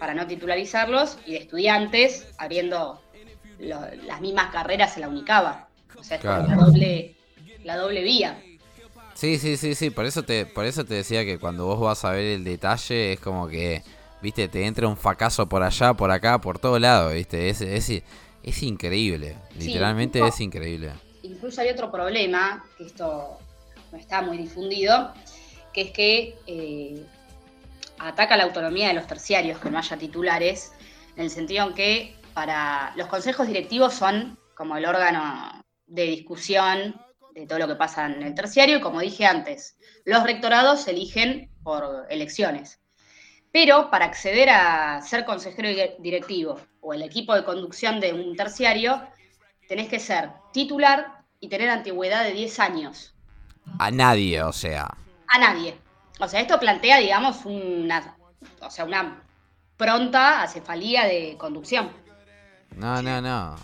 para 0.00 0.14
no 0.14 0.26
titularizarlos 0.26 1.18
y 1.26 1.32
de 1.34 1.38
estudiantes 1.40 2.26
abriendo 2.38 3.00
lo- 3.60 3.86
las 4.06 4.20
mismas 4.22 4.50
carreras 4.50 4.96
en 4.96 5.02
la 5.02 5.08
Unicaba. 5.08 5.68
O 5.96 6.02
sea, 6.02 6.16
es 6.16 6.22
Claro. 6.22 6.46
la 6.48 6.56
doble, 6.56 7.14
la 7.62 7.76
doble 7.76 8.02
vía. 8.02 8.42
Sí, 9.14 9.38
sí, 9.38 9.58
sí, 9.58 9.74
sí, 9.74 9.90
por 9.90 10.06
eso 10.06 10.22
te, 10.22 10.46
por 10.46 10.64
eso 10.64 10.84
te 10.86 10.94
decía 10.94 11.24
que 11.26 11.38
cuando 11.38 11.66
vos 11.66 11.78
vas 11.78 12.04
a 12.06 12.12
ver 12.12 12.24
el 12.24 12.42
detalle 12.44 13.12
es 13.12 13.20
como 13.20 13.46
que, 13.46 13.82
viste, 14.22 14.48
te 14.48 14.64
entra 14.64 14.88
un 14.88 14.96
fracaso 14.96 15.46
por 15.46 15.62
allá, 15.62 15.92
por 15.92 16.10
acá, 16.10 16.40
por 16.40 16.58
todo 16.58 16.78
lado, 16.78 17.10
viste, 17.12 17.50
es, 17.50 17.60
es, 17.60 18.02
es 18.42 18.62
increíble, 18.62 19.36
Sí, 19.52 19.66
literalmente 19.66 20.26
es 20.26 20.40
increíble. 20.40 20.92
Incluso 21.22 21.60
hay 21.60 21.68
otro 21.68 21.92
problema, 21.92 22.64
que 22.78 22.86
esto 22.86 23.36
no 23.92 23.98
está 23.98 24.22
muy 24.22 24.38
difundido, 24.38 25.12
que 25.74 25.82
es 25.82 25.90
que 25.90 26.38
eh, 26.46 27.04
ataca 28.00 28.36
la 28.36 28.44
autonomía 28.44 28.88
de 28.88 28.94
los 28.94 29.06
terciarios, 29.06 29.58
que 29.58 29.70
no 29.70 29.78
haya 29.78 29.96
titulares, 29.96 30.72
en 31.16 31.24
el 31.24 31.30
sentido 31.30 31.66
en 31.68 31.74
que 31.74 32.16
para 32.34 32.92
los 32.96 33.06
consejos 33.08 33.46
directivos 33.46 33.94
son 33.94 34.38
como 34.54 34.76
el 34.76 34.86
órgano 34.86 35.62
de 35.86 36.04
discusión 36.04 37.00
de 37.34 37.46
todo 37.46 37.58
lo 37.60 37.68
que 37.68 37.76
pasa 37.76 38.06
en 38.06 38.22
el 38.22 38.34
terciario, 38.34 38.78
y 38.78 38.80
como 38.80 39.00
dije 39.00 39.26
antes, 39.26 39.76
los 40.04 40.22
rectorados 40.24 40.82
se 40.82 40.90
eligen 40.92 41.50
por 41.62 42.06
elecciones. 42.10 42.80
Pero 43.52 43.90
para 43.90 44.06
acceder 44.06 44.48
a 44.50 45.00
ser 45.02 45.24
consejero 45.24 45.68
dire- 45.68 45.96
directivo 45.98 46.60
o 46.80 46.94
el 46.94 47.02
equipo 47.02 47.34
de 47.34 47.44
conducción 47.44 48.00
de 48.00 48.12
un 48.12 48.36
terciario, 48.36 49.02
tenés 49.68 49.88
que 49.88 49.98
ser 49.98 50.30
titular 50.52 51.24
y 51.40 51.48
tener 51.48 51.68
antigüedad 51.68 52.24
de 52.24 52.32
10 52.32 52.60
años. 52.60 53.14
A 53.78 53.90
nadie, 53.90 54.42
o 54.42 54.52
sea, 54.52 54.88
A 55.32 55.38
nadie. 55.38 55.76
O 56.20 56.28
sea, 56.28 56.40
esto 56.40 56.59
plantea, 56.61 56.98
digamos, 56.98 57.44
una, 57.44 58.16
o 58.61 58.70
sea, 58.70 58.85
una 58.85 59.22
pronta 59.76 60.42
acefalía 60.42 61.04
de 61.04 61.37
conducción. 61.38 61.90
no, 62.76 63.02
no, 63.02 63.20
no, 63.22 63.54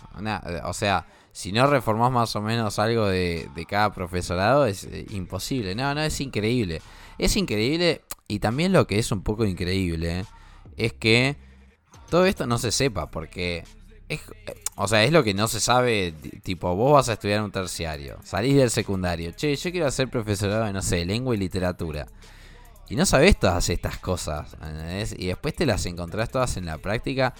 o 0.65 0.73
sea, 0.73 1.05
si 1.31 1.51
no 1.51 1.67
reformás 1.67 2.11
más 2.11 2.35
o 2.35 2.41
menos 2.41 2.79
algo 2.79 3.05
de, 3.07 3.47
de 3.55 3.65
cada 3.65 3.93
profesorado 3.93 4.65
es 4.65 4.83
eh, 4.85 5.05
imposible, 5.11 5.75
no, 5.75 5.93
no, 5.93 6.01
es 6.01 6.19
increíble, 6.19 6.81
es 7.17 7.35
increíble 7.37 8.01
y 8.27 8.39
también 8.39 8.73
lo 8.73 8.87
que 8.87 8.97
es 8.99 9.11
un 9.11 9.21
poco 9.21 9.45
increíble 9.45 10.25
es 10.75 10.93
que 10.93 11.35
todo 12.09 12.25
esto 12.25 12.47
no 12.47 12.57
se 12.57 12.71
sepa 12.71 13.09
porque 13.11 13.63
es, 14.09 14.21
o 14.75 14.87
sea, 14.87 15.03
es 15.03 15.11
lo 15.11 15.23
que 15.23 15.33
no 15.35 15.47
se 15.47 15.59
sabe, 15.59 16.13
ti- 16.13 16.39
tipo, 16.41 16.75
vos 16.75 16.93
vas 16.93 17.09
a 17.09 17.13
estudiar 17.13 17.43
un 17.43 17.51
terciario, 17.51 18.17
salís 18.23 18.55
del 18.55 18.71
secundario, 18.71 19.31
che, 19.33 19.55
yo 19.55 19.71
quiero 19.71 19.89
ser 19.91 20.09
profesorado 20.09 20.65
de, 20.65 20.73
no 20.73 20.81
sé, 20.81 21.05
lengua 21.05 21.35
y 21.35 21.37
literatura. 21.37 22.07
Y 22.89 22.95
no 22.95 23.05
sabes 23.05 23.39
todas 23.39 23.69
estas 23.69 23.97
cosas. 23.97 24.53
¿entendés? 24.53 25.15
Y 25.17 25.27
después 25.27 25.55
te 25.55 25.65
las 25.65 25.85
encontrás 25.85 26.29
todas 26.29 26.57
en 26.57 26.65
la 26.65 26.77
práctica. 26.77 27.33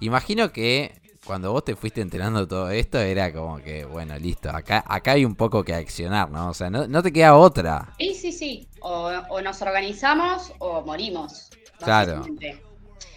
Imagino 0.00 0.52
que 0.52 1.00
cuando 1.24 1.52
vos 1.52 1.64
te 1.64 1.76
fuiste 1.76 2.00
enterando 2.00 2.40
de 2.40 2.46
todo 2.46 2.70
esto, 2.70 2.98
era 2.98 3.32
como 3.32 3.58
que, 3.58 3.84
bueno, 3.84 4.18
listo, 4.18 4.50
acá, 4.50 4.84
acá 4.86 5.12
hay 5.12 5.24
un 5.24 5.36
poco 5.36 5.62
que 5.64 5.74
accionar, 5.74 6.30
¿no? 6.30 6.50
O 6.50 6.54
sea, 6.54 6.68
no, 6.70 6.86
no 6.88 7.02
te 7.02 7.12
queda 7.12 7.36
otra. 7.36 7.94
Sí, 7.98 8.14
sí, 8.14 8.32
sí. 8.32 8.68
O, 8.80 9.10
o 9.30 9.40
nos 9.40 9.62
organizamos 9.62 10.52
o 10.58 10.82
morimos. 10.82 11.50
Claro. 11.78 12.24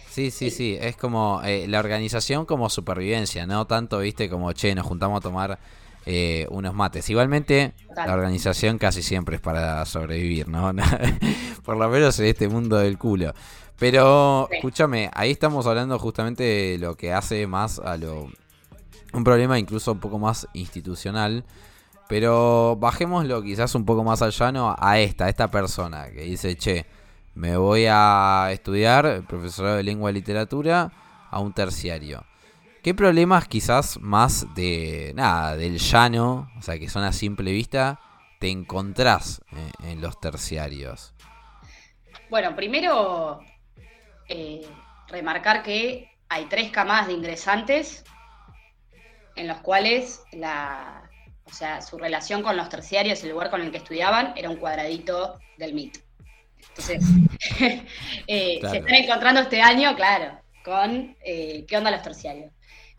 Sí, 0.08 0.30
sí, 0.30 0.50
sí, 0.50 0.78
es 0.80 0.96
como 0.96 1.42
eh, 1.44 1.66
la 1.68 1.78
organización 1.78 2.46
como 2.46 2.70
supervivencia, 2.70 3.46
no 3.46 3.66
tanto, 3.66 3.98
viste, 3.98 4.30
como, 4.30 4.52
che, 4.52 4.74
nos 4.74 4.86
juntamos 4.86 5.18
a 5.18 5.20
tomar 5.20 5.58
eh, 6.06 6.46
unos 6.50 6.72
mates. 6.74 7.10
Igualmente, 7.10 7.74
Total. 7.88 8.06
la 8.06 8.14
organización 8.14 8.78
casi 8.78 9.02
siempre 9.02 9.36
es 9.36 9.42
para 9.42 9.84
sobrevivir, 9.84 10.48
¿no? 10.48 10.72
Por 11.64 11.76
lo 11.76 11.88
menos 11.88 12.18
en 12.20 12.26
este 12.26 12.48
mundo 12.48 12.76
del 12.78 12.96
culo. 12.96 13.34
Pero, 13.78 14.46
Sí. 14.50 14.56
escúchame, 14.56 15.10
ahí 15.12 15.32
estamos 15.32 15.66
hablando 15.66 15.98
justamente 15.98 16.42
de 16.44 16.78
lo 16.78 16.94
que 16.96 17.12
hace 17.12 17.46
más 17.46 17.78
a 17.78 17.96
lo... 17.98 18.28
Un 19.12 19.24
problema 19.24 19.58
incluso 19.58 19.92
un 19.92 20.00
poco 20.00 20.18
más 20.18 20.48
institucional. 20.54 21.44
Pero 22.08 22.76
bajémoslo 22.78 23.42
quizás 23.42 23.74
un 23.74 23.84
poco 23.84 24.04
más 24.04 24.22
al 24.22 24.30
llano 24.30 24.74
a 24.78 24.98
esta, 25.00 25.24
a 25.24 25.28
esta 25.28 25.50
persona 25.50 26.08
que 26.10 26.22
dice, 26.22 26.56
che, 26.56 26.86
me 27.34 27.56
voy 27.56 27.86
a 27.90 28.48
estudiar 28.52 29.24
profesorado 29.26 29.76
de 29.76 29.82
lengua 29.82 30.10
y 30.10 30.14
literatura 30.14 30.92
a 31.30 31.40
un 31.40 31.52
terciario. 31.52 32.24
¿Qué 32.86 32.94
problemas 32.94 33.48
quizás 33.48 33.98
más 33.98 34.54
de 34.54 35.10
nada, 35.16 35.56
del 35.56 35.76
llano, 35.78 36.52
o 36.56 36.62
sea, 36.62 36.78
que 36.78 36.88
son 36.88 37.02
a 37.02 37.12
simple 37.12 37.50
vista, 37.50 37.98
te 38.38 38.48
encontrás 38.48 39.40
en, 39.80 39.88
en 39.88 40.00
los 40.00 40.20
terciarios? 40.20 41.12
Bueno, 42.30 42.54
primero 42.54 43.40
eh, 44.28 44.64
remarcar 45.08 45.64
que 45.64 46.12
hay 46.28 46.44
tres 46.44 46.70
camadas 46.70 47.08
de 47.08 47.14
ingresantes 47.14 48.04
en 49.34 49.48
los 49.48 49.58
cuales 49.62 50.22
la, 50.30 51.10
o 51.42 51.52
sea, 51.52 51.82
su 51.82 51.98
relación 51.98 52.40
con 52.44 52.56
los 52.56 52.68
terciarios, 52.68 53.20
el 53.24 53.30
lugar 53.30 53.50
con 53.50 53.62
el 53.62 53.72
que 53.72 53.78
estudiaban, 53.78 54.32
era 54.36 54.48
un 54.48 54.58
cuadradito 54.58 55.40
del 55.58 55.72
MIT. 55.74 55.98
Entonces, 56.68 57.04
eh, 58.28 58.60
Claro. 58.60 58.74
se 58.74 58.78
están 58.78 58.94
encontrando 58.94 59.40
este 59.40 59.60
año, 59.60 59.96
claro, 59.96 60.38
con 60.64 61.16
eh, 61.24 61.64
qué 61.66 61.76
onda 61.76 61.90
los 61.90 62.02
terciarios. 62.02 62.52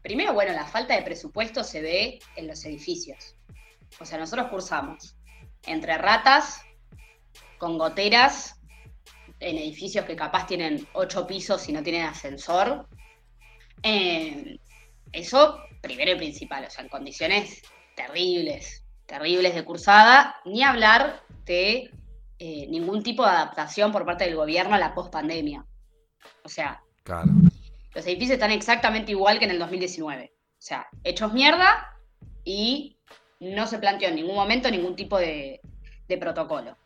Primero, 0.08 0.34
bueno, 0.34 0.54
la 0.54 0.66
falta 0.66 0.96
de 0.96 1.02
presupuesto 1.02 1.66
se 1.66 1.82
ve 1.82 2.20
en 2.38 2.48
los 2.48 2.64
edificios. 2.64 3.36
O 4.00 4.06
sea, 4.06 4.18
nosotros 4.18 4.48
cursamos 4.48 5.18
entre 5.66 5.98
ratas, 5.98 6.62
con 7.58 7.78
goteras, 7.78 8.56
en 9.42 9.58
edificios 9.58 10.06
que 10.06 10.16
capaz 10.16 10.48
tienen 10.48 10.88
ocho 10.94 11.28
pisos 11.28 11.68
y 11.68 11.74
no 11.74 11.84
tienen 11.84 12.04
ascensor. 12.04 12.88
Eh, 13.84 14.58
eso 15.12 15.60
primero 15.82 16.14
y 16.14 16.16
principal, 16.16 16.64
o 16.64 16.70
sea, 16.70 16.86
en 16.86 16.90
condiciones 16.90 17.62
terribles, 17.94 18.86
terribles 19.06 19.56
de 19.56 19.66
cursada, 19.66 20.38
ni 20.46 20.64
hablar 20.64 21.22
de 21.44 21.92
eh, 22.40 22.68
ningún 22.70 23.04
tipo 23.04 23.26
de 23.26 23.32
adaptación 23.32 23.92
por 23.92 24.06
parte 24.06 24.24
del 24.24 24.38
gobierno 24.38 24.74
a 24.74 24.80
la 24.80 24.96
pospandemia. 24.96 25.66
O 26.46 26.48
sea, 26.48 26.82
Claro. 27.04 27.32
Los 27.98 28.06
edificios 28.06 28.36
están 28.36 28.52
exactamente 28.52 29.12
igual 29.12 29.40
que 29.40 29.46
en 29.46 29.52
el 29.52 29.58
2019. 29.58 30.32
O 30.32 30.56
sea, 30.60 30.88
hechos 31.04 31.34
mierda 31.34 31.98
y 32.44 32.96
no 33.40 33.66
se 33.66 33.80
planteó 33.80 34.10
en 34.10 34.16
ningún 34.18 34.36
momento 34.36 34.70
ningún 34.70 34.96
tipo 34.96 35.18
de, 35.18 35.62
protocolo. 36.20 36.78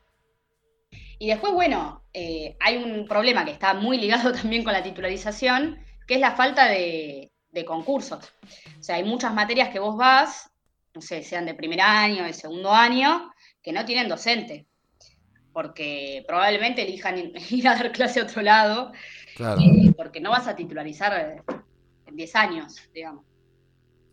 Y 1.20 1.28
después, 1.28 1.52
bueno, 1.52 2.06
eh, 2.14 2.56
hay 2.62 2.78
un 2.78 3.06
problema 3.10 3.44
que 3.44 3.52
está 3.52 3.74
muy 3.74 3.98
ligado 3.98 4.32
también 4.42 4.64
con 4.64 4.72
la 4.72 4.84
titularización, 4.84 5.84
que 6.08 6.14
es 6.14 6.22
la 6.22 6.32
falta 6.32 6.70
de, 6.70 7.30
de 7.52 7.66
concursos. 7.66 8.32
O 8.80 8.82
sea, 8.82 8.96
hay 8.96 9.04
muchas 9.04 9.34
materias 9.34 9.68
que 9.68 9.80
vos 9.80 9.98
vas, 9.98 10.50
no 10.96 11.02
sé, 11.02 11.24
sean 11.24 11.46
de 11.46 11.56
primer 11.56 11.82
año, 11.82 12.24
de 12.24 12.32
segundo 12.32 12.72
año, 12.72 13.34
que 13.62 13.74
no 13.74 13.84
tienen 13.84 14.08
docente, 14.08 14.66
porque 15.52 16.24
probablemente 16.26 16.84
elijan 16.84 17.18
ir 17.50 17.68
a 17.68 17.76
dar 17.76 17.92
clase 17.92 18.22
a 18.22 18.24
otro 18.24 18.42
lado 18.42 18.94
Claro. 19.36 19.62
eh, 19.62 19.94
porque 19.96 20.20
no 20.20 20.32
vas 20.32 20.48
a 20.48 20.56
titularizar 20.56 21.14
eh, 21.14 21.42
en 22.08 22.16
10 22.16 22.36
años, 22.36 22.76
digamos. 22.94 23.26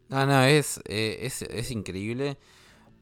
No, 0.08 0.24
no, 0.24 0.42
es, 0.44 0.80
eh, 0.86 1.18
es, 1.22 1.42
es 1.42 1.70
increíble 1.70 2.38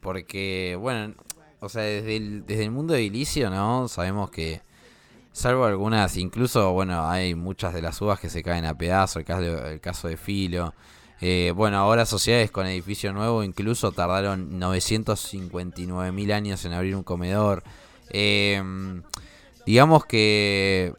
porque, 0.01 0.77
bueno, 0.79 1.15
o 1.59 1.69
sea, 1.69 1.83
desde 1.83 2.17
el, 2.17 2.45
desde 2.45 2.63
el 2.63 2.71
mundo 2.71 2.95
edilicio, 2.95 3.49
¿no? 3.49 3.87
Sabemos 3.87 4.29
que, 4.29 4.61
salvo 5.31 5.65
algunas, 5.65 6.17
incluso, 6.17 6.73
bueno, 6.73 7.07
hay 7.07 7.35
muchas 7.35 7.73
de 7.73 7.81
las 7.81 8.01
uvas 8.01 8.19
que 8.19 8.29
se 8.29 8.43
caen 8.43 8.65
a 8.65 8.77
pedazos, 8.77 9.17
el 9.17 9.25
caso, 9.25 9.67
el 9.67 9.79
caso 9.79 10.07
de 10.07 10.17
Filo. 10.17 10.73
Eh, 11.21 11.51
bueno, 11.55 11.77
ahora 11.77 12.05
sociedades 12.05 12.51
con 12.51 12.67
edificio 12.67 13.11
nuevo 13.11 13.43
incluso 13.43 13.91
tardaron 13.91 14.59
959 14.59 16.11
mil 16.11 16.31
años 16.31 16.63
en 16.65 16.73
abrir 16.73 16.95
un 16.95 17.03
comedor. 17.03 17.63
Eh, 18.09 18.61
digamos 19.65 20.05
que 20.05 20.93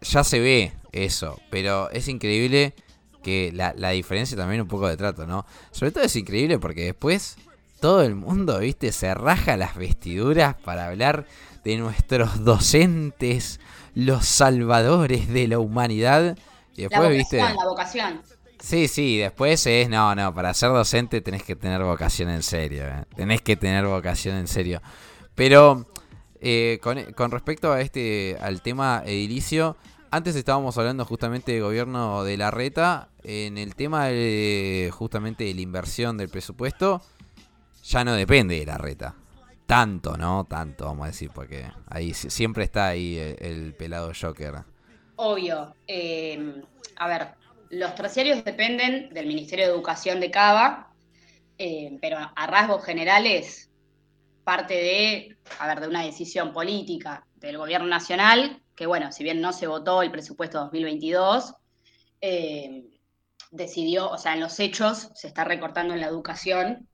ya 0.00 0.24
se 0.24 0.40
ve 0.40 0.72
eso, 0.92 1.40
pero 1.50 1.90
es 1.90 2.08
increíble 2.08 2.74
que 3.22 3.50
la, 3.52 3.74
la 3.76 3.90
diferencia 3.90 4.36
también 4.36 4.60
un 4.62 4.68
poco 4.68 4.88
de 4.88 4.96
trato, 4.96 5.26
¿no? 5.26 5.46
Sobre 5.72 5.90
todo 5.90 6.04
es 6.04 6.14
increíble 6.16 6.58
porque 6.58 6.84
después 6.84 7.36
todo 7.80 8.02
el 8.02 8.14
mundo, 8.14 8.58
viste, 8.60 8.92
se 8.92 9.12
raja 9.14 9.56
las 9.56 9.76
vestiduras 9.76 10.54
para 10.54 10.86
hablar 10.86 11.26
de 11.64 11.76
nuestros 11.76 12.44
docentes, 12.44 13.60
los 13.94 14.26
salvadores 14.26 15.28
de 15.28 15.48
la 15.48 15.58
humanidad. 15.58 16.38
Y 16.76 16.82
La 16.82 16.88
después, 16.88 17.00
vocación, 17.00 17.16
viste, 17.18 17.38
la 17.38 17.64
vocación. 17.64 18.22
Sí, 18.60 18.88
sí, 18.88 19.18
después 19.18 19.66
es, 19.66 19.88
no, 19.88 20.14
no, 20.14 20.34
para 20.34 20.54
ser 20.54 20.70
docente 20.70 21.20
tenés 21.20 21.42
que 21.42 21.56
tener 21.56 21.82
vocación 21.82 22.30
en 22.30 22.42
serio, 22.42 22.84
eh, 22.84 23.04
tenés 23.14 23.42
que 23.42 23.56
tener 23.56 23.86
vocación 23.86 24.36
en 24.36 24.48
serio. 24.48 24.80
Pero 25.34 25.86
eh, 26.40 26.78
con, 26.82 27.30
respecto 27.30 27.72
a 27.72 27.80
este, 27.80 28.36
al 28.40 28.62
tema 28.62 29.02
edilicio, 29.04 29.76
antes 30.10 30.36
estábamos 30.36 30.76
hablando 30.78 31.04
justamente 31.04 31.52
del 31.52 31.62
gobierno 31.62 32.24
de 32.24 32.36
la 32.36 32.50
reta, 32.50 33.08
en 33.24 33.58
el 33.58 33.74
tema 33.74 34.06
de, 34.06 34.90
justamente 34.92 35.44
de 35.44 35.54
la 35.54 35.60
inversión 35.60 36.16
del 36.16 36.28
presupuesto, 36.28 37.02
ya 37.84 38.04
no 38.04 38.14
depende 38.14 38.58
de 38.58 38.66
la 38.66 38.78
reta. 38.78 39.14
Tanto, 39.66 40.16
¿no? 40.16 40.44
Tanto, 40.48 40.84
vamos 40.86 41.04
a 41.04 41.08
decir, 41.08 41.30
porque 41.34 41.66
ahí 41.88 42.14
si- 42.14 42.30
siempre 42.30 42.64
está 42.64 42.88
ahí 42.88 43.16
el, 43.18 43.36
el 43.40 43.74
pelado 43.74 44.12
Joker. 44.18 44.64
Obvio. 45.16 45.74
eh, 45.86 46.62
a 46.96 47.08
ver, 47.08 47.28
los 47.70 47.94
terciarios 47.94 48.44
dependen 48.44 49.12
del 49.12 49.26
Ministerio 49.26 49.66
de 49.66 49.72
Educación 49.72 50.20
de 50.20 50.30
Cava, 50.30 50.92
eh, 51.58 51.98
pero 52.00 52.18
a 52.34 52.46
rasgos 52.46 52.84
generales 52.84 53.70
parte 54.46 54.74
de, 54.74 55.36
a 55.58 55.66
ver, 55.66 55.80
de 55.80 55.88
una 55.88 56.04
decisión 56.04 56.52
política 56.52 57.26
del 57.34 57.58
gobierno 57.58 57.88
nacional, 57.88 58.62
que 58.76 58.86
bueno, 58.86 59.10
si 59.10 59.24
bien 59.24 59.40
no 59.40 59.52
se 59.52 59.66
votó 59.66 60.02
el 60.02 60.12
presupuesto 60.12 60.60
2022, 60.60 61.52
eh, 62.20 62.84
decidió, 63.50 64.08
o 64.08 64.16
sea, 64.18 64.34
en 64.34 64.40
los 64.40 64.60
hechos 64.60 65.10
se 65.16 65.26
está 65.26 65.42
recortando 65.42 65.94
en 65.94 66.00
la 66.00 66.06
educación 66.06 66.88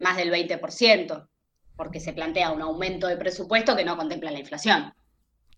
más 0.00 0.18
del 0.18 0.30
20%, 0.30 1.28
porque 1.76 1.98
se 1.98 2.12
plantea 2.12 2.52
un 2.52 2.60
aumento 2.60 3.06
de 3.06 3.16
presupuesto 3.16 3.74
que 3.74 3.86
no 3.86 3.96
contempla 3.96 4.30
la 4.30 4.40
inflación. 4.40 4.92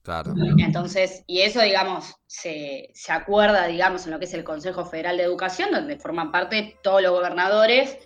Claro. 0.03 0.35
Entonces, 0.59 1.25
y 1.27 1.41
eso, 1.41 1.63
digamos, 1.63 2.15
se, 2.29 2.91
se 2.95 3.11
acuerda, 3.11 3.67
digamos, 3.67 4.05
en 4.05 4.13
lo 4.13 4.21
que 4.21 4.27
es 4.27 4.35
el 4.35 4.45
Consejo 4.45 4.85
Federal 4.85 5.17
de 5.17 5.25
Educación, 5.25 5.73
donde 5.73 5.99
forman 5.99 6.31
parte 6.31 6.79
todos 6.85 7.03
los 7.03 7.11
gobernadores 7.11 7.99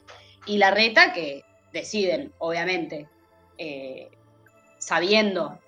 y 0.47 0.57
la 0.57 0.71
reta 0.71 1.13
que 1.13 1.45
deciden, 1.75 2.33
obviamente, 2.39 3.07
eh, 3.59 4.11
sabiendo 4.79 5.59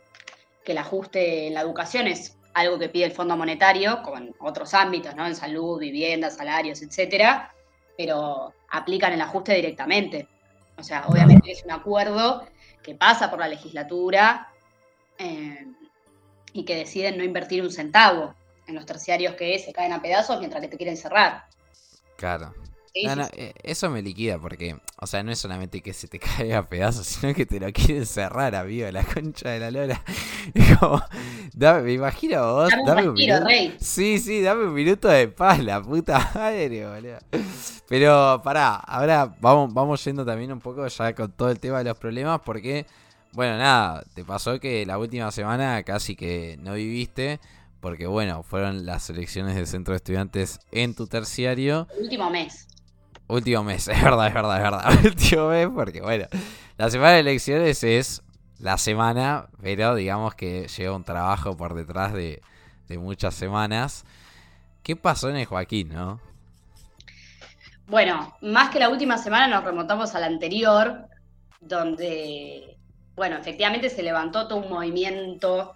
que 0.64 0.72
el 0.72 0.78
ajuste 0.78 1.48
en 1.48 1.54
la 1.54 1.60
educación 1.60 2.06
es 2.06 2.36
algo 2.54 2.78
que 2.78 2.88
pide 2.88 3.04
el 3.04 3.12
Fondo 3.12 3.36
Monetario, 3.36 4.02
como 4.02 4.18
en 4.18 4.34
otros 4.40 4.74
ámbitos, 4.74 5.14
¿no? 5.14 5.26
En 5.26 5.36
salud, 5.36 5.78
vivienda, 5.78 6.30
salarios, 6.30 6.82
etcétera, 6.82 7.52
pero 7.96 8.52
aplican 8.70 9.12
el 9.12 9.20
ajuste 9.20 9.54
directamente. 9.54 10.28
O 10.76 10.82
sea, 10.82 11.06
obviamente 11.06 11.52
es 11.52 11.64
un 11.64 11.72
acuerdo 11.72 12.46
que 12.82 12.94
pasa 12.94 13.30
por 13.30 13.38
la 13.38 13.48
legislatura 13.48 14.48
eh, 15.18 15.66
y 16.52 16.64
que 16.64 16.76
deciden 16.76 17.18
no 17.18 17.24
invertir 17.24 17.62
un 17.62 17.70
centavo 17.70 18.34
en 18.66 18.74
los 18.74 18.86
terciarios 18.86 19.34
que 19.34 19.58
se 19.58 19.72
caen 19.72 19.92
a 19.92 20.00
pedazos 20.00 20.38
mientras 20.38 20.62
que 20.62 20.68
te 20.68 20.76
quieren 20.76 20.96
cerrar. 20.96 21.44
Claro. 22.16 22.54
Sí, 22.92 23.06
No, 23.14 23.28
eh, 23.32 23.54
eso 23.62 23.88
me 23.88 24.02
liquida 24.02 24.38
porque, 24.38 24.76
o 24.96 25.06
sea, 25.06 25.22
no 25.22 25.30
es 25.30 25.38
solamente 25.38 25.80
que 25.80 25.92
se 25.92 26.08
te 26.08 26.18
caiga 26.18 26.58
a 26.58 26.68
pedazos, 26.68 27.06
sino 27.06 27.32
que 27.34 27.46
te 27.46 27.60
lo 27.60 27.72
quieren 27.72 28.04
cerrar, 28.06 28.54
amigo, 28.54 28.90
la 28.90 29.04
concha 29.04 29.50
de 29.50 29.60
la 29.60 29.70
lora. 29.70 30.02
Como, 30.80 31.00
dame, 31.52 31.82
me 31.82 31.92
imagino 31.92 32.42
vos, 32.54 32.70
Dame 32.70 32.82
dame 32.82 33.08
un 33.08 33.16
respiro, 33.16 33.36
minuto. 33.36 33.44
rey. 33.44 33.76
Sí, 33.80 34.18
sí, 34.18 34.42
dame 34.42 34.64
un 34.64 34.74
minuto 34.74 35.08
de 35.08 35.28
paz, 35.28 35.62
la 35.62 35.80
puta 35.82 36.18
madre, 36.34 36.86
boludo. 36.86 37.18
Pero 37.88 38.40
pará, 38.42 38.76
ahora 38.76 39.34
vamos, 39.40 39.72
vamos 39.74 40.04
yendo 40.04 40.24
también 40.24 40.52
un 40.52 40.60
poco 40.60 40.86
ya 40.86 41.14
con 41.14 41.32
todo 41.32 41.50
el 41.50 41.60
tema 41.60 41.78
de 41.78 41.84
los 41.84 41.98
problemas, 41.98 42.40
porque 42.44 42.86
Bueno, 43.32 43.56
nada, 43.58 44.04
te 44.14 44.24
pasó 44.24 44.58
que 44.60 44.84
la 44.86 44.98
última 44.98 45.30
semana 45.32 45.82
casi 45.84 46.16
que 46.16 46.58
no 46.62 46.74
viviste, 46.74 47.40
porque 47.80 48.06
bueno, 48.06 48.42
fueron 48.42 48.84
las 48.86 49.08
elecciones 49.10 49.54
del 49.56 49.66
centro 49.66 49.92
de 49.92 49.96
estudiantes 49.98 50.60
en 50.72 50.94
tu 50.94 51.06
terciario. 51.06 51.88
último 52.00 52.30
mes. 52.30 52.66
Último 53.30 53.64
mes, 53.64 53.88
es 53.88 54.02
verdad, 54.02 54.26
es 54.28 54.34
verdad, 54.34 54.56
es 54.56 54.62
verdad. 54.62 55.04
Último 55.04 55.48
mes, 55.48 55.68
porque 55.74 56.00
bueno, 56.00 56.26
la 56.76 56.90
semana 56.90 57.12
de 57.12 57.20
elecciones 57.20 57.82
es 57.84 58.22
la 58.58 58.76
semana, 58.76 59.48
pero 59.62 59.94
digamos 59.94 60.34
que 60.34 60.68
lleva 60.68 60.96
un 60.96 61.04
trabajo 61.04 61.56
por 61.56 61.74
detrás 61.74 62.12
de, 62.12 62.42
de 62.88 62.98
muchas 62.98 63.34
semanas. 63.34 64.04
¿Qué 64.82 64.96
pasó 64.96 65.30
en 65.30 65.36
el 65.36 65.46
Joaquín, 65.46 65.90
no? 65.90 66.20
Bueno, 67.86 68.36
más 68.42 68.70
que 68.70 68.78
la 68.78 68.88
última 68.88 69.18
semana 69.18 69.48
nos 69.48 69.64
remontamos 69.64 70.14
a 70.14 70.20
la 70.20 70.26
anterior, 70.26 71.08
donde 71.60 72.70
bueno, 73.20 73.36
efectivamente 73.36 73.90
se 73.90 74.02
levantó 74.02 74.48
todo 74.48 74.60
un 74.60 74.70
movimiento 74.70 75.74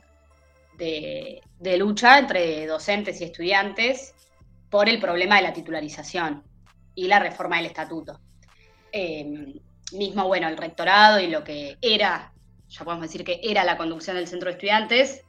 de, 0.78 1.42
lucha 1.76 2.18
entre 2.18 2.66
docentes 2.66 3.20
y 3.20 3.24
estudiantes 3.24 4.14
por 4.70 4.88
el 4.88 4.98
problema 4.98 5.36
de 5.36 5.42
la 5.42 5.52
titularización 5.52 6.42
y 6.94 7.06
la 7.08 7.18
reforma 7.18 7.56
del 7.56 7.66
estatuto. 7.66 8.20
Em, 8.92 9.54
mismo, 9.92 10.26
bueno, 10.26 10.48
el 10.48 10.56
rectorado 10.56 11.20
y 11.20 11.28
lo 11.28 11.44
que 11.44 11.76
era, 11.80 12.32
ya 12.68 12.84
podemos 12.84 13.02
decir 13.02 13.24
que 13.24 13.40
era 13.42 13.64
la 13.64 13.76
conducción 13.76 14.16
del 14.16 14.28
centro 14.28 14.48
de 14.48 14.52
estudiantes, 14.52 15.22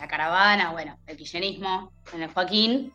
la 0.00 0.08
caravana, 0.08 0.72
bueno, 0.72 0.98
el 1.06 1.16
kirchnerismo 1.16 1.92
en 2.12 2.22
el 2.22 2.30
Joaquín, 2.30 2.92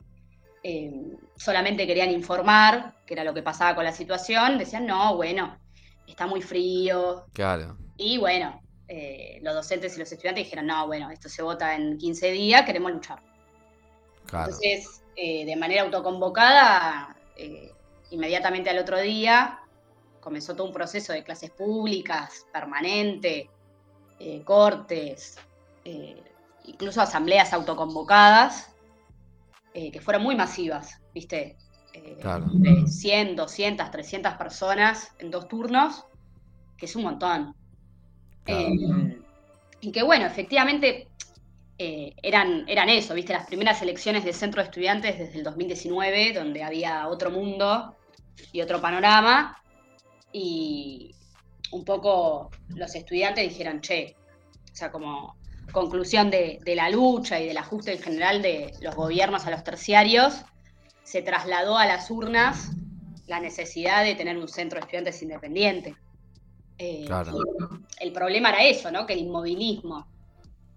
em, 0.64 1.18
solamente 1.38 1.88
querían 1.88 2.12
informar 2.12 2.96
qué 3.06 3.14
era 3.14 3.24
lo 3.24 3.34
que 3.34 3.42
pasaba 3.42 3.76
con 3.76 3.86
la 3.86 3.94
situación, 3.94 4.58
decían, 4.58 4.86
no, 4.86 5.16
bueno, 5.16 5.58
está 6.08 6.28
muy 6.28 6.42
frío. 6.42 7.26
Claro. 7.34 7.78
Y 7.98 8.18
bueno, 8.18 8.62
eh, 8.88 9.40
los 9.42 9.54
docentes 9.54 9.96
y 9.96 10.00
los 10.00 10.12
estudiantes 10.12 10.46
dijeron, 10.46 10.66
no, 10.66 10.88
bueno, 10.88 11.10
esto 11.12 11.30
se 11.30 11.42
vota 11.42 11.76
en 11.76 11.98
15 11.98 12.32
días, 12.32 12.66
queremos 12.66 12.92
luchar. 12.92 13.22
Entonces, 14.24 15.04
eh, 15.16 15.46
de 15.46 15.56
manera 15.56 15.84
autoconvocada, 15.84 17.16
eh, 17.36 17.72
inmediatamente 18.12 18.70
al 18.70 18.80
otro 18.80 19.00
día, 19.00 19.60
comenzó 20.20 20.56
todo 20.56 20.68
un 20.68 20.74
proceso 20.74 21.14
de 21.14 21.24
clases 21.24 21.52
públicas, 21.52 22.46
permanente, 22.52 23.50
cortes, 24.44 25.38
incluso 26.66 27.02
asambleas 27.02 27.54
autoconvocadas, 27.54 28.72
que 29.74 30.02
fueron 30.02 30.24
muy 30.24 30.36
masivas, 30.36 31.00
¿viste? 31.14 31.56
De 31.94 32.86
100, 32.86 33.36
200, 33.36 33.92
300 33.92 34.34
personas 34.34 35.14
en 35.20 35.32
dos 35.32 35.48
turnos, 35.48 36.06
que 36.78 36.86
es 36.86 36.96
un 36.96 37.04
montón. 37.04 37.56
Eh, 38.46 39.20
y 39.82 39.92
que 39.92 40.04
bueno, 40.04 40.26
efectivamente 40.26 41.08
eh, 41.78 42.14
eran, 42.22 42.66
eran 42.68 42.90
eso, 42.90 43.14
viste, 43.14 43.34
las 43.34 43.46
primeras 43.46 43.82
elecciones 43.82 44.24
de 44.24 44.34
centro 44.34 44.62
de 44.62 44.68
estudiantes 44.68 45.20
desde 45.20 45.38
el 45.38 45.44
2019, 45.44 46.34
donde 46.34 46.64
había 46.64 47.08
otro 47.08 47.32
mundo 47.32 47.96
y 48.52 48.62
otro 48.62 48.82
panorama, 48.82 49.62
y 50.32 51.16
un 51.72 51.84
poco 51.86 52.50
los 52.70 52.96
estudiantes 52.96 53.48
dijeron, 53.48 53.82
che, 53.82 54.16
o 54.72 54.76
sea, 54.76 54.92
como 54.92 55.38
conclusión 55.72 56.32
de, 56.32 56.60
de 56.64 56.76
la 56.76 56.90
lucha 56.90 57.40
y 57.40 57.48
del 57.48 57.58
ajuste 57.58 57.94
en 57.94 58.02
general 58.02 58.42
de 58.42 58.74
los 58.82 58.96
gobiernos 58.96 59.46
a 59.46 59.52
los 59.52 59.64
terciarios, 59.64 60.42
se 61.04 61.22
trasladó 61.22 61.78
a 61.78 61.86
las 61.86 62.10
urnas 62.12 62.72
la 63.28 63.40
necesidad 63.40 64.04
de 64.04 64.16
tener 64.16 64.38
un 64.38 64.48
centro 64.48 64.80
de 64.80 64.82
estudiantes 64.82 65.22
independiente. 65.22 65.96
Eh, 66.78 67.08
el 68.00 68.12
problema 68.12 68.50
era 68.50 68.64
eso, 68.64 68.92
¿no? 68.92 69.06
Que 69.06 69.14
el 69.14 69.20
inmovilismo 69.20 70.08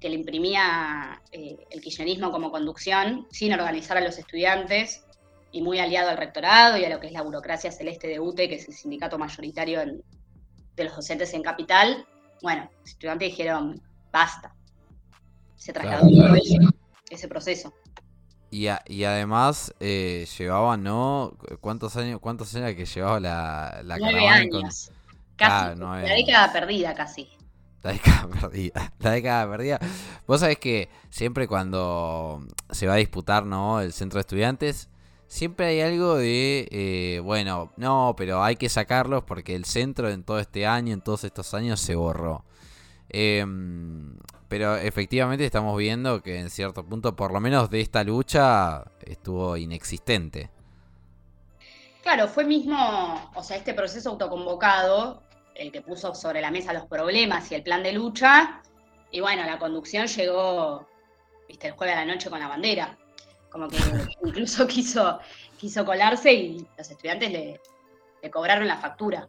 que 0.00 0.08
le 0.08 0.16
imprimía 0.16 1.22
eh, 1.30 1.64
el 1.70 1.80
kirchnerismo 1.80 2.32
como 2.32 2.50
conducción, 2.50 3.26
sin 3.30 3.52
organizar 3.52 3.96
a 3.96 4.00
los 4.00 4.18
estudiantes 4.18 5.04
y 5.52 5.62
muy 5.62 5.78
aliado 5.78 6.10
al 6.10 6.16
rectorado 6.16 6.78
y 6.78 6.84
a 6.84 6.88
lo 6.88 6.98
que 6.98 7.06
es 7.06 7.12
la 7.12 7.22
burocracia 7.22 7.70
celeste 7.70 8.08
de 8.08 8.18
UTE, 8.18 8.48
que 8.48 8.56
es 8.56 8.68
el 8.68 8.74
sindicato 8.74 9.18
mayoritario 9.18 9.80
de 9.80 10.84
los 10.84 10.96
docentes 10.96 11.32
en 11.34 11.42
Capital, 11.42 12.06
bueno, 12.42 12.68
los 12.80 12.90
estudiantes 12.90 13.28
dijeron, 13.28 13.80
basta. 14.10 14.54
Se 15.54 15.72
trasladó 15.72 16.08
ese, 17.08 17.28
proceso. 17.28 17.72
Y, 18.50 18.66
además 18.66 19.72
eh, 19.78 20.26
llevaban, 20.36 20.82
¿no? 20.82 21.36
¿Cuántos 21.60 21.96
años, 21.96 22.18
cuántos 22.20 22.54
años 22.56 22.74
que 22.74 22.84
llevaba 22.84 23.20
la, 23.20 23.80
la 23.84 23.98
Nueve 23.98 24.26
años. 24.26 24.90
Casi. 25.36 25.78
la 25.78 26.02
década 26.02 26.52
perdida 26.52 26.94
casi. 26.94 27.28
La 27.82 27.92
década 27.92 28.28
perdida. 28.40 28.92
La 28.98 29.10
década 29.12 29.48
perdida. 29.50 29.80
Vos 30.26 30.40
sabés 30.40 30.58
que 30.58 30.88
siempre 31.10 31.46
cuando 31.46 32.44
se 32.70 32.86
va 32.86 32.94
a 32.94 32.96
disputar 32.96 33.46
¿no? 33.46 33.80
el 33.80 33.92
centro 33.92 34.18
de 34.18 34.22
estudiantes, 34.22 34.88
siempre 35.32 35.66
hay 35.66 35.80
algo 35.80 36.16
de, 36.16 36.68
eh, 36.70 37.20
bueno, 37.20 37.72
no, 37.78 38.14
pero 38.18 38.44
hay 38.44 38.56
que 38.56 38.68
sacarlos 38.68 39.24
porque 39.24 39.54
el 39.54 39.64
centro 39.64 40.10
en 40.10 40.24
todo 40.24 40.38
este 40.38 40.66
año, 40.66 40.92
en 40.92 41.00
todos 41.00 41.24
estos 41.24 41.54
años, 41.54 41.80
se 41.80 41.94
borró. 41.94 42.44
Em, 43.08 44.18
pero 44.48 44.76
efectivamente 44.76 45.46
estamos 45.46 45.76
viendo 45.78 46.22
que 46.22 46.38
en 46.38 46.50
cierto 46.50 46.84
punto, 46.84 47.16
por 47.16 47.32
lo 47.32 47.40
menos 47.40 47.70
de 47.70 47.80
esta 47.80 48.04
lucha, 48.04 48.84
estuvo 49.00 49.56
inexistente. 49.56 50.50
Claro, 52.02 52.28
fue 52.28 52.44
mismo, 52.44 53.30
o 53.34 53.42
sea, 53.42 53.56
este 53.56 53.72
proceso 53.72 54.10
autoconvocado, 54.10 55.22
el 55.54 55.72
que 55.72 55.80
puso 55.80 56.14
sobre 56.14 56.42
la 56.42 56.50
mesa 56.50 56.74
los 56.74 56.84
problemas 56.84 57.50
y 57.50 57.54
el 57.54 57.62
plan 57.62 57.82
de 57.82 57.94
lucha, 57.94 58.60
y 59.10 59.20
bueno, 59.20 59.44
la 59.44 59.58
conducción 59.58 60.06
llegó, 60.08 60.86
viste, 61.48 61.68
el 61.68 61.72
jueves 61.72 61.96
a 61.96 62.04
la 62.04 62.12
noche 62.12 62.28
con 62.28 62.38
la 62.38 62.48
bandera, 62.48 62.98
como 63.52 63.68
que 63.68 63.76
incluso 64.24 64.66
quiso, 64.66 65.20
quiso 65.58 65.84
colarse 65.84 66.32
y 66.32 66.66
los 66.76 66.90
estudiantes 66.90 67.30
le, 67.30 67.60
cobraron 68.30 68.66
la 68.66 68.78
factura. 68.78 69.28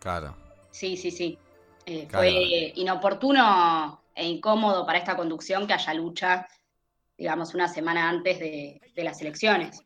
Claro. 0.00 0.34
Sí, 0.70 0.96
sí, 0.96 1.10
sí. 1.10 1.38
Eh, 1.86 2.06
fue 2.10 2.72
inoportuno 2.74 4.00
e 4.14 4.26
incómodo 4.26 4.84
para 4.84 4.98
esta 4.98 5.16
conducción 5.16 5.66
que 5.66 5.72
haya 5.72 5.94
lucha, 5.94 6.48
digamos, 7.16 7.54
una 7.54 7.68
semana 7.68 8.08
antes 8.08 8.38
de 8.38 8.80
las 8.96 9.20
elecciones. 9.20 9.82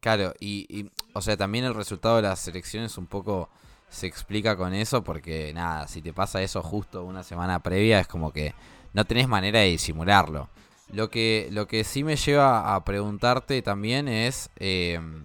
Claro, 0.00 0.32
y, 0.40 0.90
o 1.12 1.20
sea, 1.20 1.36
también 1.36 1.66
el 1.66 1.74
resultado 1.74 2.16
de 2.16 2.22
las 2.22 2.48
elecciones 2.48 2.96
un 2.96 3.06
poco 3.06 3.50
se 3.90 4.06
explica 4.06 4.56
con 4.56 4.72
eso, 4.72 5.04
porque 5.04 5.52
nada, 5.52 5.86
si 5.88 6.00
te 6.00 6.14
pasa 6.14 6.40
eso 6.40 6.62
justo 6.62 7.04
una 7.04 7.22
semana 7.22 7.60
previa, 7.60 8.00
es 8.00 8.08
como 8.08 8.32
que 8.32 8.54
no 8.94 9.04
tenés 9.04 9.28
manera 9.28 9.60
de 9.60 9.66
disimularlo. 9.66 10.48
Lo 10.92 11.08
que, 11.08 11.48
lo 11.52 11.68
que 11.68 11.84
sí 11.84 12.02
me 12.02 12.16
lleva 12.16 12.74
a 12.74 12.84
preguntarte 12.84 13.62
también 13.62 14.08
es, 14.08 14.50
em, 14.56 15.24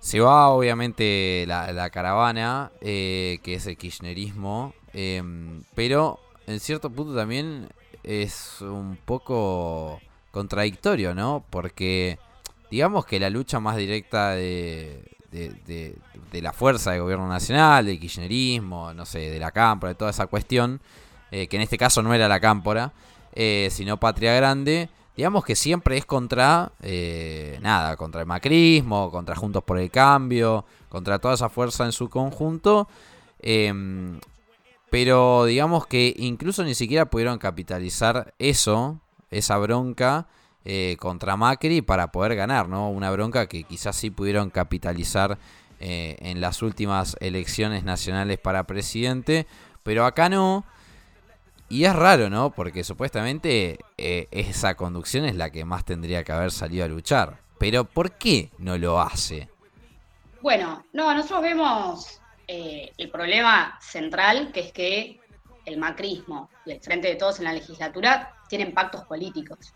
se 0.00 0.20
va 0.20 0.48
obviamente 0.48 1.44
la, 1.46 1.90
caravana, 1.90 2.72
eh, 2.80 3.38
que 3.42 3.54
es 3.54 3.66
el 3.66 3.76
kirchnerismo, 3.76 4.74
em, 4.92 5.62
pero 5.74 6.18
en 6.46 6.58
cierto 6.58 6.90
punto 6.90 7.14
también 7.14 7.68
es 8.02 8.60
un 8.60 8.98
poco 9.04 10.00
contradictorio, 10.32 11.14
¿no? 11.14 11.44
Porque 11.50 12.18
digamos 12.70 13.04
que 13.06 13.20
la 13.20 13.30
lucha 13.30 13.60
más 13.60 13.76
directa 13.76 14.30
de, 14.30 15.04
la 16.32 16.52
fuerza 16.52 16.92
del 16.92 17.02
gobierno 17.02 17.28
nacional, 17.28 17.86
del 17.86 18.00
kirchnerismo, 18.00 18.92
no 18.94 19.06
sé, 19.06 19.30
de 19.30 19.38
la 19.38 19.52
cámpora, 19.52 19.92
de 19.92 19.94
toda 19.94 20.10
esa 20.10 20.26
cuestión, 20.26 20.80
eh, 21.30 21.46
que 21.46 21.56
en 21.56 21.62
este 21.62 21.78
caso 21.78 22.02
no 22.02 22.12
era 22.12 22.28
la 22.28 22.40
cámpora, 22.40 22.92
eh, 23.32 23.68
sino 23.70 23.98
Patria 23.98 24.34
Grande, 24.34 24.88
digamos 25.16 25.44
que 25.44 25.56
siempre 25.56 25.96
es 25.96 26.06
contra, 26.06 26.72
eh, 26.82 27.58
nada, 27.62 27.96
contra 27.96 28.20
el 28.20 28.26
macrismo, 28.26 29.10
contra 29.10 29.36
Juntos 29.36 29.62
por 29.64 29.78
el 29.78 29.90
Cambio, 29.90 30.64
contra 30.88 31.18
toda 31.18 31.34
esa 31.34 31.48
fuerza 31.48 31.84
en 31.84 31.92
su 31.92 32.08
conjunto. 32.08 32.88
Em, 33.40 34.20
pero 34.90 35.46
digamos 35.46 35.86
que 35.86 36.14
incluso 36.18 36.64
ni 36.64 36.74
siquiera 36.74 37.06
pudieron 37.06 37.38
capitalizar 37.38 38.34
eso, 38.38 39.00
esa 39.30 39.56
bronca, 39.58 40.26
eh, 40.64 40.96
contra 41.00 41.36
Macri 41.36 41.82
para 41.82 42.12
poder 42.12 42.36
ganar, 42.36 42.68
¿no? 42.68 42.88
Una 42.88 43.10
bronca 43.10 43.48
que 43.48 43.64
quizás 43.64 43.96
sí 43.96 44.10
pudieron 44.10 44.50
capitalizar 44.50 45.38
eh, 45.80 46.16
en 46.20 46.40
las 46.40 46.62
últimas 46.62 47.16
elecciones 47.18 47.82
nacionales 47.82 48.38
para 48.38 48.64
presidente, 48.64 49.46
pero 49.82 50.06
acá 50.06 50.28
no. 50.28 50.64
Y 51.72 51.86
es 51.86 51.96
raro, 51.96 52.28
¿no? 52.28 52.50
Porque 52.50 52.84
supuestamente 52.84 53.78
eh, 53.96 54.28
esa 54.30 54.74
conducción 54.74 55.24
es 55.24 55.36
la 55.36 55.50
que 55.50 55.64
más 55.64 55.86
tendría 55.86 56.22
que 56.22 56.32
haber 56.32 56.50
salido 56.50 56.84
a 56.84 56.88
luchar. 56.88 57.38
Pero 57.58 57.84
¿por 57.84 58.12
qué 58.12 58.50
no 58.58 58.76
lo 58.76 59.00
hace? 59.00 59.48
Bueno, 60.42 60.84
no, 60.92 61.14
nosotros 61.14 61.42
vemos 61.42 62.18
el 62.46 63.08
problema 63.10 63.78
central, 63.80 64.52
que 64.52 64.60
es 64.60 64.72
que 64.72 65.20
el 65.64 65.78
macrismo 65.78 66.50
y 66.66 66.72
el 66.72 66.80
Frente 66.80 67.08
de 67.08 67.14
Todos 67.14 67.38
en 67.38 67.46
la 67.46 67.54
legislatura 67.54 68.34
tienen 68.48 68.74
pactos 68.74 69.04
políticos. 69.04 69.72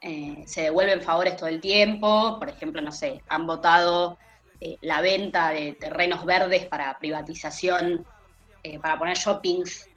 Eh, 0.00 0.42
se 0.46 0.62
devuelven 0.62 1.02
favores 1.02 1.36
todo 1.36 1.48
el 1.48 1.60
tiempo, 1.60 2.38
por 2.38 2.48
ejemplo, 2.48 2.80
no 2.80 2.90
sé, 2.90 3.22
han 3.28 3.46
votado 3.46 4.18
eh, 4.60 4.76
la 4.80 5.00
venta 5.00 5.50
de 5.50 5.74
terrenos 5.74 6.24
verdes 6.24 6.64
para 6.66 6.98
privatización, 6.98 8.04
eh, 8.62 8.78
para 8.78 8.98
poner 8.98 9.16
shoppings 9.16 9.88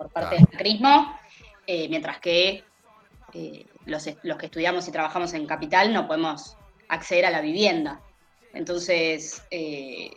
por 0.00 0.08
parte 0.08 0.36
del 0.36 0.46
macrismo, 0.50 1.20
eh, 1.66 1.86
mientras 1.90 2.20
que 2.20 2.64
eh, 3.34 3.66
los, 3.84 4.08
los, 4.22 4.38
que 4.38 4.46
estudiamos 4.46 4.88
y 4.88 4.92
trabajamos 4.92 5.34
en 5.34 5.46
capital 5.46 5.92
no 5.92 6.06
podemos 6.06 6.56
acceder 6.88 7.26
a 7.26 7.30
la 7.30 7.42
vivienda. 7.42 8.00
Entonces, 8.54 9.42
eh, 9.50 10.10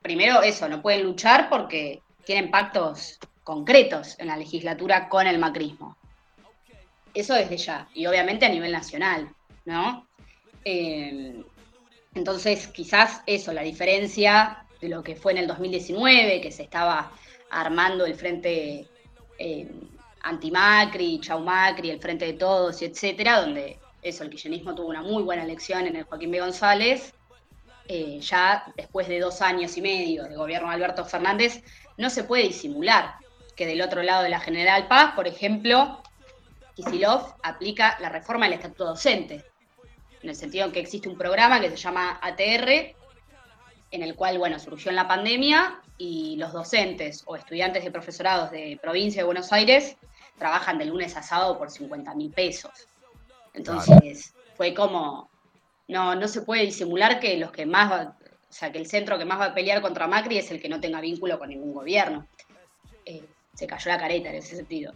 primero 0.00 0.40
eso, 0.40 0.70
no 0.70 0.80
pueden 0.80 1.02
luchar 1.02 1.50
porque 1.50 2.00
tienen 2.24 2.50
pactos 2.50 3.18
concretos 3.42 4.18
en 4.18 4.28
la 4.28 4.38
legislatura 4.38 5.10
con 5.10 5.26
el 5.26 5.38
macrismo. 5.38 5.98
Eso 7.12 7.34
desde 7.34 7.58
ya, 7.58 7.86
y 7.92 8.06
obviamente 8.06 8.46
a 8.46 8.48
nivel 8.48 8.72
nacional, 8.72 9.28
¿no? 9.66 10.06
entonces, 12.14 12.68
quizás 12.68 13.20
eso, 13.26 13.52
la 13.52 13.60
diferencia 13.60 14.64
de 14.80 14.88
lo 14.88 15.02
que 15.02 15.14
fue 15.14 15.32
en 15.32 15.38
el 15.38 15.46
2019, 15.46 16.40
que 16.40 16.50
se 16.50 16.62
estaba 16.62 17.12
armando 17.50 18.06
el 18.06 18.14
frente 18.14 18.88
eh, 19.38 19.70
anti-Macri, 20.22 21.20
Chau 21.20 21.40
Macri, 21.40 21.90
el 21.90 22.00
frente 22.00 22.24
de 22.26 22.32
todos, 22.34 22.80
y 22.82 22.86
etcétera, 22.86 23.40
donde 23.40 23.78
eso, 24.02 24.22
el 24.22 24.30
kirchnerismo 24.30 24.74
tuvo 24.74 24.88
una 24.88 25.02
muy 25.02 25.22
buena 25.22 25.44
elección 25.44 25.86
en 25.86 25.96
el 25.96 26.04
Joaquín 26.04 26.30
B. 26.30 26.40
González, 26.40 27.14
eh, 27.88 28.18
ya 28.20 28.64
después 28.76 29.08
de 29.08 29.20
dos 29.20 29.42
años 29.42 29.76
y 29.76 29.82
medio 29.82 30.24
de 30.24 30.36
gobierno 30.36 30.68
de 30.68 30.74
Alberto 30.74 31.04
Fernández, 31.04 31.62
no 31.96 32.10
se 32.10 32.24
puede 32.24 32.44
disimular 32.44 33.16
que 33.56 33.66
del 33.66 33.82
otro 33.82 34.02
lado 34.02 34.22
de 34.22 34.28
la 34.28 34.40
General 34.40 34.88
Paz, 34.88 35.14
por 35.14 35.28
ejemplo, 35.28 36.02
Kisilov 36.74 37.34
aplica 37.42 37.96
la 38.00 38.08
reforma 38.08 38.46
del 38.46 38.54
estatuto 38.54 38.86
docente, 38.86 39.44
en 40.22 40.30
el 40.30 40.34
sentido 40.34 40.66
en 40.66 40.72
que 40.72 40.80
existe 40.80 41.08
un 41.08 41.16
programa 41.16 41.60
que 41.60 41.70
se 41.70 41.76
llama 41.76 42.18
ATR, 42.22 42.94
en 43.94 44.02
el 44.02 44.16
cual, 44.16 44.38
bueno, 44.38 44.58
surgió 44.58 44.90
en 44.90 44.96
la 44.96 45.06
pandemia 45.06 45.80
y 45.98 46.34
los 46.36 46.52
docentes 46.52 47.22
o 47.26 47.36
estudiantes 47.36 47.84
de 47.84 47.92
profesorados 47.92 48.50
de 48.50 48.76
provincia 48.82 49.22
de 49.22 49.26
Buenos 49.26 49.52
Aires 49.52 49.96
trabajan 50.36 50.78
de 50.78 50.86
lunes 50.86 51.16
a 51.16 51.22
sábado 51.22 51.56
por 51.56 51.70
50 51.70 52.12
mil 52.16 52.32
pesos. 52.32 52.72
Entonces, 53.52 54.34
fue 54.56 54.74
como, 54.74 55.30
no, 55.86 56.16
no 56.16 56.26
se 56.26 56.42
puede 56.42 56.66
disimular 56.66 57.20
que 57.20 57.36
los 57.36 57.52
que 57.52 57.66
más, 57.66 58.08
o 58.08 58.12
sea, 58.48 58.72
que 58.72 58.78
el 58.78 58.88
centro 58.88 59.16
que 59.16 59.24
más 59.24 59.38
va 59.38 59.44
a 59.46 59.54
pelear 59.54 59.80
contra 59.80 60.08
Macri 60.08 60.38
es 60.38 60.50
el 60.50 60.60
que 60.60 60.68
no 60.68 60.80
tenga 60.80 61.00
vínculo 61.00 61.38
con 61.38 61.50
ningún 61.50 61.72
gobierno. 61.72 62.26
Eh, 63.04 63.22
se 63.54 63.68
cayó 63.68 63.92
la 63.92 63.98
careta 63.98 64.30
en 64.30 64.34
ese 64.34 64.56
sentido. 64.56 64.92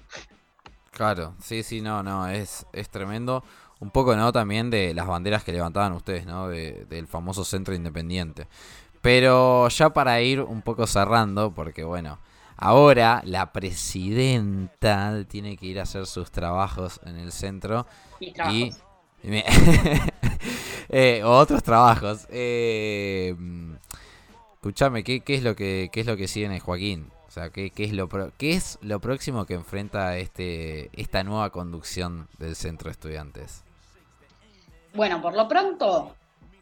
Claro, 0.90 1.36
sí, 1.40 1.62
sí, 1.62 1.80
no, 1.80 2.02
no, 2.02 2.26
es, 2.28 2.66
es 2.72 2.88
tremendo. 2.88 3.44
Un 3.80 3.90
poco, 3.90 4.16
¿no? 4.16 4.32
También 4.32 4.70
de 4.70 4.92
las 4.92 5.06
banderas 5.06 5.44
que 5.44 5.52
levantaban 5.52 5.92
ustedes, 5.92 6.26
¿no? 6.26 6.48
del 6.48 7.06
famoso 7.06 7.44
centro 7.44 7.76
independiente. 7.76 8.48
Pero 9.00 9.68
ya 9.68 9.90
para 9.90 10.20
ir 10.20 10.40
un 10.40 10.62
poco 10.62 10.86
cerrando, 10.86 11.52
porque 11.52 11.84
bueno, 11.84 12.18
ahora 12.56 13.22
la 13.24 13.52
presidenta 13.52 15.24
tiene 15.28 15.56
que 15.56 15.66
ir 15.66 15.80
a 15.80 15.84
hacer 15.84 16.06
sus 16.06 16.30
trabajos 16.30 17.00
en 17.04 17.16
el 17.16 17.32
centro. 17.32 17.86
Y, 18.20 18.72
eh, 20.88 21.22
otros 21.24 21.62
trabajos. 21.62 22.26
Eh, 22.30 23.34
escúchame, 24.54 25.04
¿qué, 25.04 25.20
¿qué, 25.20 25.34
es 25.34 25.42
lo 25.42 25.54
que 25.54 25.88
qué 25.92 26.00
es 26.00 26.06
lo 26.06 26.16
que 26.16 26.28
sigue 26.28 26.58
Joaquín? 26.60 27.10
O 27.26 27.30
sea, 27.30 27.50
¿qué, 27.50 27.70
qué 27.70 27.84
es 27.84 27.92
lo 27.92 28.08
qué 28.38 28.52
es 28.52 28.78
lo 28.80 29.00
próximo 29.00 29.44
que 29.44 29.54
enfrenta 29.54 30.16
este 30.16 30.90
esta 30.98 31.22
nueva 31.24 31.50
conducción 31.50 32.28
del 32.38 32.56
centro 32.56 32.88
de 32.88 32.92
estudiantes? 32.92 33.64
Bueno, 34.94 35.20
por 35.20 35.34
lo 35.34 35.46
pronto 35.46 36.16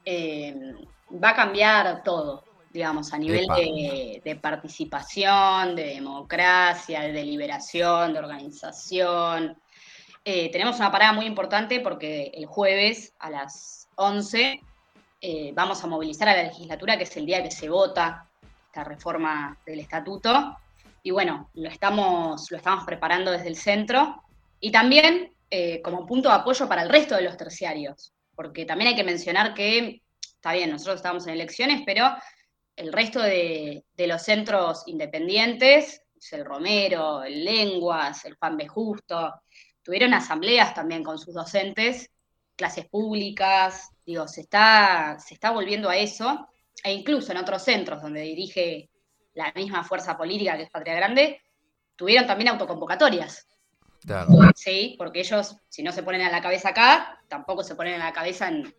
eh, 0.04 0.74
va 1.10 1.30
a 1.30 1.34
cambiar 1.34 2.02
todo, 2.02 2.44
digamos, 2.72 3.12
a 3.12 3.18
nivel 3.18 3.46
de, 3.46 4.38
participación, 4.40 5.76
de 5.76 5.84
democracia, 5.94 7.00
de 7.00 7.12
deliberación, 7.12 8.12
de 8.12 8.18
organización. 8.18 9.56
Eh, 10.24 10.50
tenemos 10.50 10.76
una 10.78 10.90
parada 10.90 11.12
muy 11.12 11.26
importante 11.26 11.80
porque 11.80 12.32
el 12.34 12.46
jueves 12.46 13.14
a 13.18 13.30
las 13.30 13.88
11 13.96 14.60
eh, 15.20 15.52
vamos 15.54 15.82
a 15.82 15.86
movilizar 15.86 16.28
a 16.28 16.36
la 16.36 16.42
legislatura, 16.44 16.96
que 16.96 17.04
es 17.04 17.16
el 17.16 17.26
día 17.26 17.42
que 17.42 17.50
se 17.50 17.68
vota 17.68 18.28
esta 18.66 18.84
reforma 18.84 19.56
del 19.64 19.80
estatuto. 19.80 20.56
Y 21.02 21.12
bueno, 21.12 21.50
lo 21.54 21.68
estamos, 21.68 22.50
lo 22.50 22.56
estamos 22.56 22.84
preparando 22.84 23.30
desde 23.30 23.48
el 23.48 23.56
centro. 23.56 24.22
Y 24.60 24.72
también 24.72 25.32
eh, 25.50 25.80
como 25.82 26.06
punto 26.06 26.28
de 26.28 26.34
apoyo 26.34 26.68
para 26.68 26.82
el 26.82 26.88
resto 26.88 27.14
de 27.14 27.22
los 27.22 27.36
terciarios, 27.36 28.12
porque 28.34 28.64
también 28.64 28.88
hay 28.88 28.96
que 28.96 29.04
mencionar 29.04 29.54
que 29.54 30.02
está 30.36 30.52
bien, 30.52 30.70
nosotros 30.70 30.96
estamos 30.96 31.26
en 31.26 31.34
elecciones, 31.34 31.82
pero 31.84 32.08
el 32.76 32.92
resto 32.92 33.20
de, 33.20 33.84
los 33.96 34.22
centros 34.22 34.84
independientes, 34.86 36.02
el 36.30 36.44
Romero, 36.44 37.22
el 37.24 37.44
Lenguas, 37.44 38.24
el 38.24 38.36
Juan 38.36 38.56
B. 38.56 38.68
Justo, 38.68 39.42
tuvieron 39.82 40.14
asambleas 40.14 40.74
también 40.74 41.02
con 41.02 41.18
sus 41.18 41.34
docentes, 41.34 42.10
clases 42.54 42.86
públicas, 42.86 43.90
digo, 44.04 44.26
se 44.28 44.42
está, 44.42 45.18
se 45.18 45.34
está 45.34 45.50
volviendo 45.50 45.88
a 45.88 45.96
eso, 45.96 46.48
e 46.82 46.92
incluso 46.92 47.32
en 47.32 47.38
otros 47.38 47.62
centros 47.62 48.02
donde 48.02 48.22
dirige 48.22 48.90
la 49.34 49.52
misma 49.54 49.84
fuerza 49.84 50.16
política 50.16 50.56
que 50.56 50.64
es 50.64 50.70
Patria 50.70 50.94
Grande, 50.94 51.42
tuvieron 51.94 52.26
también 52.26 52.48
autoconvocatorias. 52.48 53.46
Sí, 54.54 54.94
porque 54.98 55.20
ellos, 55.20 55.56
si 55.68 55.82
no 55.82 55.92
se 55.92 56.02
ponen 56.02 56.22
a 56.22 56.30
la 56.30 56.40
cabeza 56.40 56.70
acá, 56.70 57.20
tampoco 57.28 57.62
se 57.62 57.74
ponen 57.74 58.00
a 58.00 58.04
la 58.06 58.12
cabeza 58.12 58.48
en, 58.48 58.74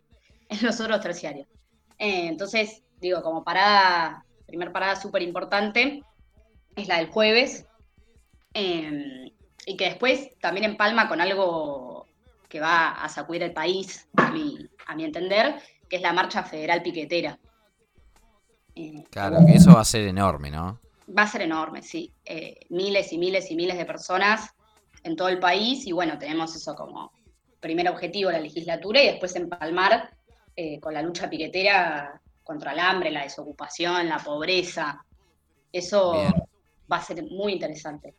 en 0.48 0.66
los 0.66 0.80
otros 0.80 1.00
terciarios. 1.00 1.46
Eh, 1.98 2.26
entonces, 2.26 2.82
digo, 3.00 3.22
como 3.22 3.44
parada, 3.44 4.24
primer 4.46 4.72
parada 4.72 4.96
súper 4.96 5.22
importante, 5.22 6.02
es 6.76 6.88
la 6.88 6.98
del 6.98 7.08
jueves. 7.08 7.66
Em, 8.54 9.30
y 9.66 9.76
que 9.76 9.84
después 9.84 10.30
también 10.40 10.64
empalma 10.64 11.08
con 11.08 11.20
algo 11.20 12.06
que 12.48 12.60
va 12.60 12.92
a 12.92 13.08
sacudir 13.08 13.42
el 13.42 13.52
país, 13.52 14.08
a 14.16 14.30
mi, 14.30 15.04
entender, 15.04 15.60
que 15.88 15.96
es 15.96 16.02
la 16.02 16.14
marcha 16.14 16.42
federal 16.42 16.82
piquetera. 16.82 17.38
Eh, 18.74 19.04
claro, 19.10 19.38
que 19.46 19.54
eso 19.54 19.74
va 19.74 19.80
a 19.80 19.84
ser 19.84 20.08
enorme, 20.08 20.50
¿no? 20.50 20.80
Va 21.16 21.22
a 21.22 21.26
ser 21.28 21.42
enorme, 21.42 21.82
sí. 21.82 22.12
Eh, 22.24 22.60
miles 22.70 23.12
y 23.12 23.18
miles 23.18 23.50
y 23.50 23.56
miles 23.56 23.76
de 23.76 23.84
personas 23.84 24.54
en 25.02 25.16
todo 25.16 25.28
el 25.28 25.38
país 25.38 25.86
y 25.86 25.92
bueno, 25.92 26.18
tenemos 26.18 26.56
eso 26.56 26.74
como 26.74 27.12
primer 27.60 27.88
objetivo 27.88 28.30
la 28.30 28.40
legislatura 28.40 29.02
y 29.02 29.06
después 29.06 29.34
empalmar 29.36 30.16
eh, 30.60 30.80
con 30.80 30.92
la 30.92 31.02
lucha 31.02 31.30
piquetera 31.30 32.20
contra 32.42 32.72
el 32.72 32.80
hambre, 32.80 33.12
la 33.12 33.22
desocupación, 33.22 34.08
la 34.08 34.18
pobreza. 34.18 35.04
Eso 35.72 36.14
va 36.90 36.96
a 36.96 37.00
ser 37.00 37.22
muy 37.30 37.52
interesante. 37.52 38.16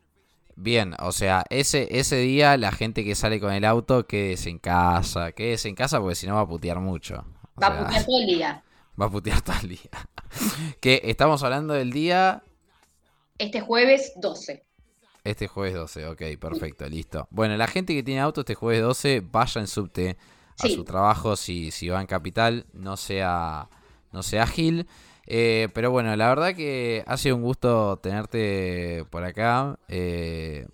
Bien, 0.56 0.96
o 1.00 1.12
sea, 1.12 1.44
ese, 1.50 1.90
ese 2.00 2.16
día 2.16 2.56
la 2.56 2.72
gente 2.72 3.04
que 3.04 3.14
sale 3.14 3.42
con 3.42 3.52
el 3.52 3.66
auto, 3.66 4.08
quédese 4.08 4.50
en 4.50 4.58
casa, 4.58 5.34
quédese 5.34 5.68
en 5.68 5.76
casa 5.76 6.00
porque 6.00 6.16
si 6.16 6.28
no 6.28 6.36
va 6.36 6.42
a 6.42 6.48
putear 6.48 6.80
mucho. 6.80 7.26
va 7.62 7.68
a 7.68 7.84
putear 7.84 8.06
todo 8.06 8.20
el 8.22 8.28
día. 8.28 8.64
Va 9.02 9.08
a 9.08 9.10
putear 9.10 9.42
todo 9.42 9.58
el 9.62 9.68
día. 9.68 10.08
que 10.80 11.02
estamos 11.04 11.44
hablando 11.44 11.74
del 11.74 11.92
día... 11.92 12.42
Este 13.38 13.60
jueves 13.60 14.14
12. 14.16 14.64
Este 15.26 15.48
jueves 15.48 15.74
12, 15.74 16.08
ok, 16.08 16.22
perfecto, 16.40 16.88
listo. 16.88 17.28
Bueno, 17.32 17.58
la 17.58 17.68
gente 17.68 17.94
que 17.94 18.02
tiene 18.02 18.22
auto 18.22 18.42
este 18.42 18.56
jueves 18.56 18.82
12, 18.82 19.24
vaya 19.30 19.60
en 19.60 19.68
subte 19.68 20.18
a 20.60 20.68
su 20.68 20.84
trabajo 20.84 21.36
si, 21.36 21.72
si 21.72 21.90
va 21.90 22.02
en 22.02 22.08
capital, 22.08 22.66
no 22.74 22.98
sea, 22.98 23.70
no 24.12 24.24
sea 24.24 24.46
Gil. 24.48 24.88
Eh, 25.26 25.70
pero 25.74 25.92
bueno, 25.92 26.16
la 26.16 26.28
verdad 26.28 26.56
que 26.56 27.04
ha 27.06 27.16
sido 27.18 27.36
un 27.36 27.44
gusto 27.44 27.98
tenerte 28.02 29.06
por 29.10 29.24
acá. 29.24 29.78
Eh, 29.88 30.68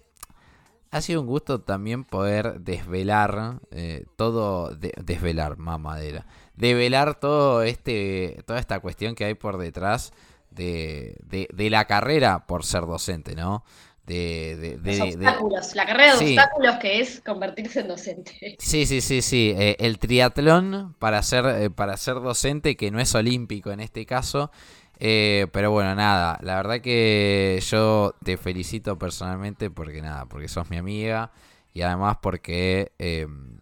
ha 0.91 1.01
sido 1.01 1.21
un 1.21 1.27
gusto 1.27 1.59
también 1.59 2.05
poder 2.05 2.61
desvelar 2.61 3.59
eh, 3.71 4.05
todo, 4.15 4.73
desvelar, 4.75 5.57
mamadera, 5.57 6.25
develar 6.55 7.19
todo 7.19 7.63
este, 7.63 8.41
toda 8.45 8.59
esta 8.59 8.79
cuestión 8.79 9.13
que 9.13 9.25
hay 9.25 9.33
por 9.33 9.57
detrás 9.57 10.13
de, 10.51 11.17
de 11.27 11.69
la 11.69 11.83
carrera 11.83 12.45
por 12.47 12.63
ser 12.63 12.85
docente, 12.85 13.35
¿no? 13.35 13.65
De, 14.05 14.79
obstáculos, 15.01 15.75
la 15.75 15.85
carrera 15.85 16.15
de 16.15 16.25
obstáculos 16.25 16.75
que 16.77 16.99
es 16.99 17.21
convertirse 17.21 17.79
en 17.81 17.87
docente. 17.87 18.55
Sí, 18.59 18.85
sí, 18.85 19.01
sí, 19.01 19.21
sí. 19.21 19.53
Eh, 19.57 19.75
el 19.79 19.99
triatlón 19.99 20.95
para 20.99 21.21
ser, 21.23 21.45
eh, 21.45 21.69
para 21.69 21.97
ser 21.97 22.15
docente, 22.15 22.75
que 22.75 22.91
no 22.91 22.99
es 22.99 23.13
olímpico 23.15 23.71
en 23.71 23.79
este 23.79 24.05
caso. 24.05 24.51
Eh, 24.99 25.47
pero 25.51 25.71
bueno, 25.71 25.93
nada, 25.95 26.39
la 26.41 26.55
verdad 26.55 26.81
que 26.81 27.61
yo 27.67 28.15
te 28.23 28.37
felicito 28.37 28.97
personalmente 28.97 29.69
porque 29.69 30.01
nada, 30.01 30.25
porque 30.25 30.47
sos 30.47 30.69
mi 30.69 30.77
amiga 30.77 31.31
y 31.73 31.81
además 31.81 32.17
porque 32.21 32.93
em, 32.97 33.59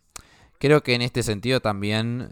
creo 0.59 0.83
que 0.83 0.93
en 0.93 1.01
este 1.01 1.23
sentido 1.23 1.59
también 1.59 2.29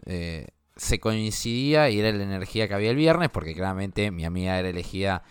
se 0.76 1.00
coincidía 1.00 1.90
y 1.90 1.98
era 1.98 2.12
la 2.12 2.22
energía 2.22 2.68
que 2.68 2.74
había 2.74 2.90
el 2.90 2.96
viernes 2.96 3.28
porque 3.30 3.54
claramente 3.54 4.12
mi 4.12 4.24
amiga 4.24 4.56
era 4.58 4.68
elegida 4.68 5.24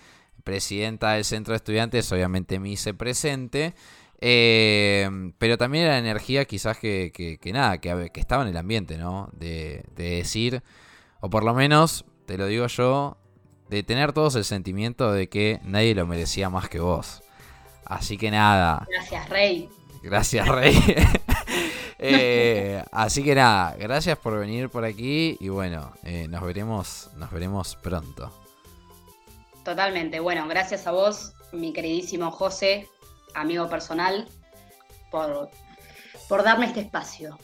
presidenta 0.43 1.13
del 1.13 1.25
centro 1.25 1.53
de 1.53 1.57
estudiantes, 1.57 2.11
obviamente 2.11 2.59
me 2.59 2.69
hice 2.69 2.93
presente. 2.93 3.73
Eh, 4.23 5.09
pero 5.39 5.57
también 5.57 5.87
la 5.87 5.97
energía 5.97 6.45
quizás 6.45 6.77
que, 6.77 7.11
que, 7.11 7.53
nada, 7.53 7.79
que, 7.79 8.11
que, 8.13 8.19
estaba 8.19 8.43
en 8.43 8.49
el 8.49 8.57
ambiente, 8.57 8.97
¿no? 8.97 9.29
De, 9.33 9.83
decir, 9.95 10.61
o 11.21 11.29
por 11.29 11.43
lo 11.43 11.55
menos, 11.55 12.05
te 12.27 12.37
lo 12.37 12.45
digo 12.45 12.67
yo, 12.67 13.17
de 13.69 13.81
tener 13.81 14.13
todos 14.13 14.35
el 14.35 14.45
sentimiento 14.45 15.11
de 15.11 15.27
que 15.27 15.59
nadie 15.63 15.95
lo 15.95 16.05
merecía 16.05 16.51
más 16.51 16.69
que 16.69 16.79
vos. 16.79 17.23
así 17.85 18.17
que 18.17 18.29
nada. 18.29 18.87
Gracias, 18.91 19.29
Rey. 19.29 19.69
Gracias, 20.03 20.47
Rey. 20.47 20.75
Eh, 22.03 22.83
así 22.91 23.23
que 23.23 23.35
nada, 23.35 23.75
gracias 23.77 24.17
por 24.17 24.39
venir 24.39 24.69
por 24.69 24.83
aquí 24.83 25.37
y 25.39 25.49
bueno, 25.49 25.91
eh, 26.03 26.25
nos 26.27 26.41
veremos, 26.41 27.11
nos 27.15 27.29
veremos 27.29 27.75
pronto. 27.75 28.40
Totalmente. 29.64 30.20
Bueno, 30.20 30.47
gracias 30.47 30.88
a 30.88 30.91
vos, 30.91 31.34
mi 31.51 31.74
queridísimo 31.74 32.32
José, 32.32 32.89
amigo 33.36 33.70
personal, 33.70 34.28
por, 35.12 35.49
por 36.28 36.43
darme 36.43 36.66
este 36.66 36.82
espacio. 36.82 37.38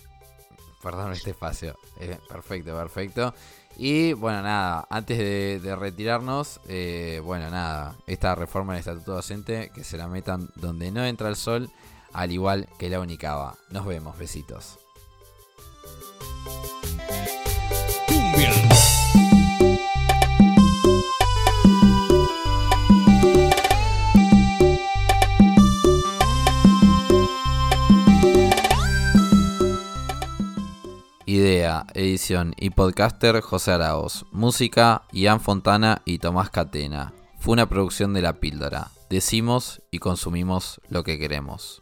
Por 0.82 0.96
darme 0.96 1.16
este 1.16 1.32
espacio. 1.32 1.78
Eh, 2.00 2.18
perfecto, 2.28 2.76
perfecto. 2.76 3.34
Y 3.78 4.14
bueno, 4.14 4.42
nada, 4.42 4.88
antes 4.90 5.20
de, 5.20 5.76
retirarnos, 5.76 6.60
bueno, 7.24 7.52
nada, 7.52 7.96
esta 8.08 8.34
reforma 8.34 8.74
del 8.74 8.80
estatuto 8.80 9.14
docente, 9.14 9.72
que 9.74 9.84
se 9.84 9.98
la 9.98 10.08
metan 10.08 10.50
donde 10.56 10.92
no 10.92 11.06
entra 11.06 11.30
el 11.30 11.36
sol 11.36 11.70
al 12.14 12.32
igual 12.32 12.68
que 12.80 12.90
la 12.90 13.00
Unicaba. 13.00 13.56
Nos 13.70 13.86
vemos, 13.86 14.18
besitos. 14.18 14.80
Idea, 31.30 31.86
edición 31.94 32.54
y 32.58 32.70
podcaster 32.70 33.42
José 33.42 33.72
Araos. 33.72 34.26
Música 34.32 35.02
Ian 35.12 35.42
Fontana 35.42 36.02
y 36.06 36.20
Tomás 36.20 36.50
Catena. 36.50 37.12
Fue 37.38 37.52
una 37.52 37.68
producción 37.68 38.14
de 38.14 38.22
La 38.22 38.40
Píldora. 38.40 38.92
Decimos 39.10 39.82
y 39.92 40.00
consumimos 40.00 40.80
lo 40.88 41.04
que 41.04 41.20
queremos. 41.20 41.82